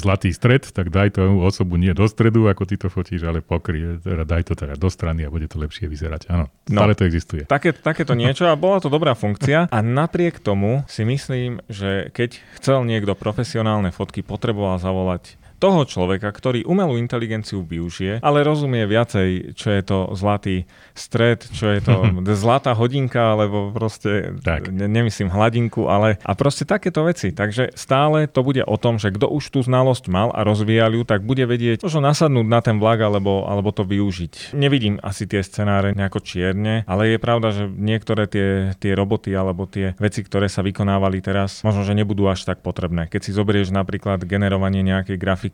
zlatý 0.00 0.32
stred, 0.32 0.64
tak 0.72 0.88
daj 0.88 1.20
to 1.20 1.22
osobu 1.44 1.76
nie 1.76 1.92
do 1.92 2.08
stredu, 2.08 2.48
ako 2.48 2.64
ty 2.64 2.80
to 2.80 2.88
fotíš, 2.88 3.28
ale 3.28 3.44
pokrie, 3.44 4.00
teda 4.00 4.24
daj 4.24 4.42
to 4.48 4.54
teda 4.56 4.74
do 4.80 4.88
strany 4.88 5.24
a 5.24 5.32
bude 5.32 5.46
to 5.46 5.60
lepšie 5.60 5.86
vyzerať. 5.86 6.32
Áno, 6.32 6.48
no, 6.68 6.80
stále 6.80 6.92
no, 6.94 6.98
to 6.98 7.04
existuje. 7.04 7.42
Také, 7.44 7.76
takéto 7.76 8.16
niečo 8.16 8.48
a 8.48 8.56
bola 8.56 8.80
to 8.80 8.88
dobrá 8.88 9.12
funkcia 9.12 9.68
a 9.68 9.78
napriek 9.84 10.40
tomu 10.40 10.82
si 10.88 11.04
myslím, 11.04 11.60
že 11.68 12.08
keď 12.10 12.40
chcel 12.58 12.88
niekto 12.88 13.12
profesionálne 13.12 13.92
fotky, 13.92 14.24
potreboval 14.24 14.80
zavolať 14.80 15.36
toho 15.58 15.82
človeka, 15.84 16.30
ktorý 16.30 16.62
umelú 16.64 16.94
inteligenciu 16.96 17.66
využije, 17.66 18.22
ale 18.22 18.46
rozumie 18.46 18.86
viacej, 18.86 19.58
čo 19.58 19.68
je 19.74 19.82
to 19.82 19.98
zlatý 20.14 20.64
stred, 20.94 21.42
čo 21.50 21.74
je 21.74 21.80
to 21.82 21.94
zlatá 22.42 22.72
hodinka, 22.72 23.34
alebo 23.34 23.74
proste, 23.74 24.38
tak. 24.40 24.70
Ne, 24.70 24.86
nemyslím 24.86 25.28
hladinku, 25.28 25.90
ale 25.90 26.22
a 26.22 26.32
proste 26.38 26.62
takéto 26.62 27.02
veci. 27.02 27.34
Takže 27.34 27.74
stále 27.74 28.30
to 28.30 28.46
bude 28.46 28.62
o 28.62 28.76
tom, 28.78 29.02
že 29.02 29.10
kto 29.10 29.26
už 29.26 29.50
tú 29.50 29.60
znalosť 29.60 30.06
mal 30.06 30.30
a 30.30 30.46
rozvíjal 30.46 30.94
ju, 30.94 31.02
tak 31.02 31.26
bude 31.26 31.42
vedieť 31.44 31.82
možno 31.82 32.00
nasadnúť 32.06 32.46
na 32.46 32.60
ten 32.62 32.76
vlak 32.78 33.02
alebo, 33.02 33.44
alebo 33.50 33.74
to 33.74 33.82
využiť. 33.82 34.54
Nevidím 34.54 35.02
asi 35.02 35.26
tie 35.26 35.42
scenáre 35.42 35.92
nejako 35.98 36.22
čierne, 36.22 36.86
ale 36.86 37.14
je 37.14 37.18
pravda, 37.18 37.50
že 37.50 37.66
niektoré 37.66 38.30
tie, 38.30 38.72
tie 38.78 38.92
roboty 38.94 39.34
alebo 39.34 39.66
tie 39.66 39.98
veci, 39.98 40.22
ktoré 40.22 40.46
sa 40.46 40.62
vykonávali 40.62 41.18
teraz, 41.18 41.66
možno, 41.66 41.82
že 41.82 41.98
nebudú 41.98 42.30
až 42.30 42.46
tak 42.46 42.62
potrebné. 42.62 43.10
Keď 43.10 43.20
si 43.26 43.30
zoberieš 43.34 43.74
napríklad 43.74 44.22
generovanie 44.22 44.86
nejakej 44.86 45.18
grafiky, 45.18 45.47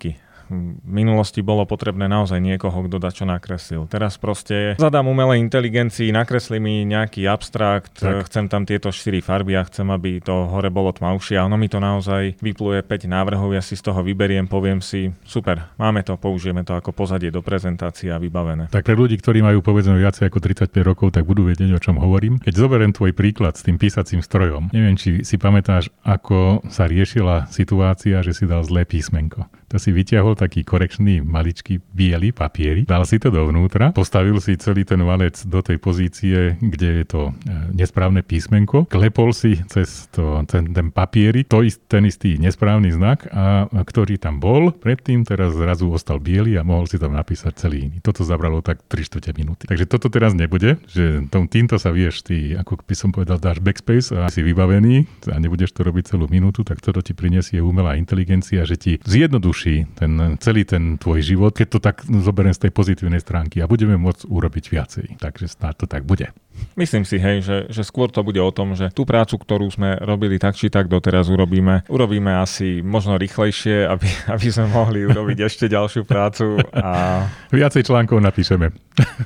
v 0.50 0.84
minulosti 0.84 1.40
bolo 1.40 1.64
potrebné 1.64 2.08
naozaj 2.08 2.38
niekoho, 2.40 2.84
kto 2.84 2.96
da 3.00 3.10
čo 3.12 3.24
nakreslil. 3.24 3.88
Teraz 3.88 4.20
proste 4.20 4.76
zadám 4.76 5.08
umelej 5.08 5.40
inteligencii, 5.40 6.12
nakreslí 6.12 6.60
mi 6.60 6.84
nejaký 6.84 7.24
abstrakt, 7.28 8.00
tak. 8.00 8.28
chcem 8.28 8.48
tam 8.52 8.68
tieto 8.68 8.92
4 8.92 9.24
farby 9.24 9.56
a 9.56 9.64
chcem, 9.64 9.88
aby 9.88 10.20
to 10.20 10.48
hore 10.48 10.68
bolo 10.68 10.92
tmavšie 10.92 11.40
a 11.40 11.46
ono 11.46 11.56
mi 11.56 11.68
to 11.72 11.80
naozaj 11.80 12.36
vypluje 12.44 12.84
5 12.84 13.08
návrhov, 13.08 13.56
ja 13.56 13.62
si 13.64 13.76
z 13.76 13.82
toho 13.84 14.04
vyberiem, 14.04 14.44
poviem 14.44 14.84
si, 14.84 15.12
super, 15.24 15.72
máme 15.80 16.04
to, 16.04 16.20
použijeme 16.20 16.62
to 16.62 16.76
ako 16.76 16.92
pozadie 16.92 17.32
do 17.32 17.40
prezentácie 17.40 18.12
a 18.12 18.20
vybavené. 18.20 18.68
Tak 18.68 18.84
pre 18.84 18.96
ľudí, 18.96 19.16
ktorí 19.18 19.40
majú 19.40 19.64
povedzme 19.64 19.96
viacej 19.96 20.28
ako 20.28 20.38
35 20.44 20.70
rokov, 20.84 21.08
tak 21.16 21.24
budú 21.24 21.48
vedieť, 21.48 21.72
o 21.72 21.80
čom 21.80 21.96
hovorím. 21.96 22.36
Keď 22.40 22.54
zoberiem 22.54 22.92
tvoj 22.92 23.16
príklad 23.16 23.56
s 23.56 23.64
tým 23.64 23.80
písacím 23.80 24.20
strojom, 24.20 24.70
neviem, 24.76 24.96
či 24.98 25.24
si 25.24 25.36
pamätáš, 25.40 25.88
ako 26.04 26.64
sa 26.68 26.84
riešila 26.84 27.48
situácia, 27.48 28.20
že 28.20 28.36
si 28.36 28.44
dal 28.44 28.60
zlé 28.66 28.84
písmenko. 28.84 29.48
To 29.74 29.82
si 29.82 29.90
vyťahol 29.90 30.38
taký 30.38 30.62
korekčný 30.62 31.18
maličký 31.26 31.82
biely 31.82 32.30
papier, 32.30 32.86
dal 32.86 33.02
si 33.02 33.18
to 33.18 33.34
dovnútra, 33.34 33.90
postavil 33.90 34.38
si 34.38 34.54
celý 34.54 34.86
ten 34.86 35.02
valec 35.02 35.34
do 35.50 35.58
tej 35.66 35.82
pozície, 35.82 36.54
kde 36.62 37.02
je 37.02 37.04
to 37.10 37.22
e, 37.42 37.74
nesprávne 37.74 38.22
písmenko, 38.22 38.86
klepol 38.86 39.34
si 39.34 39.58
cez 39.66 40.06
to, 40.14 40.46
ten, 40.46 40.70
ten 40.70 40.94
papieri, 40.94 41.42
to 41.42 41.66
ist, 41.66 41.82
ten 41.90 42.06
istý 42.06 42.38
nesprávny 42.38 42.94
znak, 42.94 43.26
a, 43.34 43.66
a 43.66 43.82
ktorý 43.82 44.14
tam 44.14 44.38
bol, 44.38 44.70
predtým 44.70 45.26
teraz 45.26 45.58
zrazu 45.58 45.90
ostal 45.90 46.22
biely 46.22 46.54
a 46.54 46.62
mohol 46.62 46.86
si 46.86 46.94
tam 46.94 47.10
napísať 47.10 47.66
celý 47.66 47.90
iný. 47.90 47.98
Toto 47.98 48.22
zabralo 48.22 48.62
tak 48.62 48.78
3 48.86 49.10
4 49.10 49.34
minúty. 49.34 49.66
Takže 49.66 49.90
toto 49.90 50.06
teraz 50.06 50.38
nebude, 50.38 50.78
že 50.86 51.26
tom, 51.34 51.50
týmto 51.50 51.82
sa 51.82 51.90
vieš, 51.90 52.22
ty, 52.22 52.54
ako 52.54 52.78
by 52.78 52.94
som 52.94 53.10
povedal, 53.10 53.42
dáš 53.42 53.58
backspace 53.58 54.14
a 54.22 54.30
si 54.30 54.38
vybavený 54.46 55.26
a 55.34 55.42
nebudeš 55.42 55.74
to 55.74 55.82
robiť 55.82 56.14
celú 56.14 56.30
minútu, 56.30 56.62
tak 56.62 56.78
toto 56.78 57.02
ti 57.02 57.10
prinesie 57.10 57.58
umelá 57.58 57.98
inteligencia, 57.98 58.62
že 58.62 58.78
ti 58.78 58.92
zjednoduší 59.02 59.63
zjednoduší 59.64 59.96
ten, 59.96 60.12
celý 60.38 60.62
ten 60.64 60.98
tvoj 61.00 61.20
život, 61.24 61.52
keď 61.56 61.68
to 61.68 61.78
tak 61.80 62.04
zoberiem 62.04 62.52
z 62.52 62.68
tej 62.68 62.72
pozitívnej 62.72 63.20
stránky 63.20 63.64
a 63.64 63.70
budeme 63.70 63.96
môcť 63.96 64.28
urobiť 64.28 64.64
viacej. 64.68 65.06
Takže 65.20 65.48
snad 65.48 65.80
to 65.80 65.86
tak 65.88 66.04
bude. 66.04 66.32
Myslím 66.74 67.06
si, 67.06 67.18
hej, 67.18 67.42
že, 67.42 67.56
že 67.70 67.82
skôr 67.86 68.10
to 68.10 68.22
bude 68.26 68.38
o 68.38 68.50
tom, 68.50 68.74
že 68.74 68.90
tú 68.90 69.06
prácu, 69.06 69.38
ktorú 69.38 69.66
sme 69.70 69.98
robili 70.02 70.38
tak 70.38 70.58
či 70.58 70.70
tak 70.70 70.90
doteraz 70.90 71.30
urobíme, 71.30 71.86
urobíme 71.86 72.30
asi 72.34 72.82
možno 72.82 73.18
rýchlejšie, 73.18 73.86
aby, 73.86 74.08
aby 74.34 74.46
sme 74.50 74.66
mohli 74.70 75.06
urobiť 75.06 75.38
ešte 75.50 75.66
ďalšiu 75.70 76.02
prácu. 76.06 76.58
A... 76.74 77.26
Viacej 77.50 77.86
článkov 77.86 78.22
napíšeme. 78.22 78.74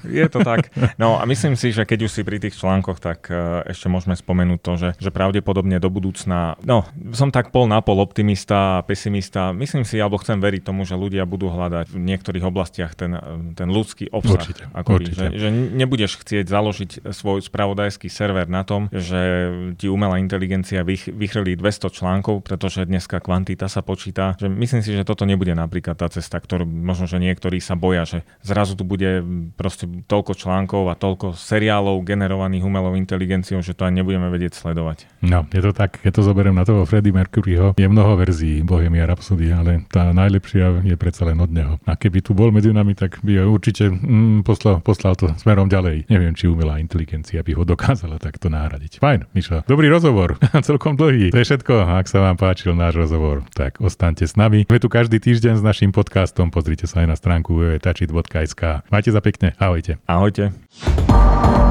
Je 0.09 0.25
to 0.29 0.41
tak. 0.45 0.69
No 0.99 1.21
a 1.21 1.23
myslím 1.31 1.55
si, 1.55 1.71
že 1.71 1.87
keď 1.87 2.09
už 2.09 2.11
si 2.11 2.23
pri 2.27 2.43
tých 2.43 2.59
článkoch, 2.59 2.99
tak 2.99 3.31
e, 3.31 3.63
ešte 3.71 3.87
môžeme 3.87 4.19
spomenúť 4.19 4.61
to, 4.61 4.73
že, 4.75 4.91
že 4.99 5.11
pravdepodobne 5.15 5.79
do 5.79 5.87
budúcna, 5.93 6.59
no 6.65 6.89
som 7.15 7.31
tak 7.31 7.55
pol 7.55 7.71
na 7.71 7.79
pol 7.79 8.03
optimista 8.03 8.83
pesimista. 8.83 9.55
Myslím 9.55 9.87
si, 9.87 10.01
alebo 10.03 10.19
chcem 10.29 10.45
veriť 10.45 10.61
tomu, 10.61 10.85
že 10.85 10.93
ľudia 10.93 11.25
budú 11.25 11.49
hľadať 11.49 11.89
v 11.89 11.97
niektorých 12.05 12.45
oblastiach 12.45 12.93
ten, 12.93 13.17
ten 13.57 13.73
ľudský 13.73 14.13
obsah. 14.13 14.45
Určite, 14.45 14.69
ako 14.77 14.89
určite. 15.01 15.25
Že, 15.33 15.41
že 15.41 15.49
nebudeš 15.73 16.21
chcieť 16.21 16.45
založiť 16.45 16.91
svoj 17.17 17.41
spravodajský 17.41 18.13
server 18.13 18.45
na 18.45 18.69
tom, 18.69 18.93
že 18.93 19.49
ti 19.81 19.89
umelá 19.89 20.21
inteligencia 20.21 20.85
vych, 20.85 21.09
vychrlí 21.09 21.57
200 21.57 21.89
článkov, 21.89 22.45
pretože 22.45 22.85
dneska 22.85 23.25
kvantita 23.25 23.73
sa 23.73 23.81
počíta. 23.81 24.37
Že 24.37 24.53
myslím 24.53 24.85
si, 24.85 24.93
že 24.93 25.09
toto 25.09 25.25
nebude 25.25 25.57
napríklad 25.57 25.97
tá 25.97 26.13
cesta, 26.13 26.37
ktorú 26.37 26.69
možno, 26.69 27.09
že 27.09 27.17
niektorí 27.17 27.57
sa 27.65 27.73
boja, 27.73 28.05
že 28.05 28.29
zrazu 28.45 28.77
tu 28.77 28.85
bude 28.85 29.25
proste 29.57 29.89
toľko 29.89 30.37
článkov 30.37 30.93
a 30.93 30.95
toľko 30.95 31.41
seriálov 31.41 32.05
generovaných 32.05 32.69
umelou 32.69 32.93
inteligenciou, 33.01 33.65
že 33.65 33.73
to 33.73 33.89
ani 33.89 34.05
nebudeme 34.05 34.29
vedieť 34.29 34.61
sledovať. 34.61 35.09
No, 35.25 35.49
je 35.49 35.65
to 35.65 35.73
tak, 35.73 36.05
keď 36.05 36.21
to 36.21 36.23
zoberiem 36.23 36.53
na 36.53 36.69
toho 36.69 36.85
Freddie 36.85 37.17
Mercuryho, 37.17 37.73
je 37.81 37.89
mnoho 37.89 38.21
verzií 38.21 38.61
Bohemia 38.61 39.09
Rhapsody, 39.09 39.49
ale 39.49 39.89
tá 39.89 40.13
najlepšia 40.19 40.83
je 40.83 40.97
predsa 40.99 41.23
len 41.29 41.39
od 41.39 41.51
neho. 41.51 41.79
A 41.87 41.95
keby 41.95 42.19
tu 42.25 42.35
bol 42.35 42.51
medzi 42.51 42.75
nami, 42.75 42.99
tak 42.99 43.23
by 43.23 43.47
určite 43.47 43.93
mm, 43.93 44.43
poslal, 44.43 44.83
poslal 44.83 45.15
to 45.15 45.31
smerom 45.39 45.71
ďalej. 45.71 46.11
Neviem, 46.11 46.35
či 46.35 46.51
umelá 46.51 46.83
inteligencia 46.83 47.45
by 47.47 47.53
ho 47.55 47.63
dokázala 47.63 48.19
takto 48.19 48.51
nahradiť. 48.51 48.99
Fajn, 48.99 49.31
Mišo. 49.37 49.63
Dobrý 49.71 49.87
rozhovor. 49.87 50.41
Celkom 50.69 50.99
dlhý. 50.99 51.31
To 51.31 51.39
je 51.39 51.47
všetko. 51.47 51.75
Ak 51.87 52.11
sa 52.11 52.25
vám 52.25 52.35
páčil 52.41 52.75
náš 52.75 52.99
rozhovor, 52.99 53.47
tak 53.55 53.79
ostaňte 53.79 54.27
s 54.27 54.35
nami. 54.35 54.67
Sme 54.67 54.83
tu 54.83 54.91
každý 54.91 55.23
týždeň 55.23 55.61
s 55.61 55.63
našim 55.63 55.95
podcastom. 55.95 56.51
Pozrite 56.51 56.91
sa 56.91 57.07
aj 57.07 57.09
na 57.13 57.17
stránku 57.17 57.55
www.tačit.sk. 57.55 58.89
Majte 58.89 59.11
za 59.13 59.21
pekne. 59.21 59.53
Ahojte. 59.61 60.01
Ahojte. 60.09 61.68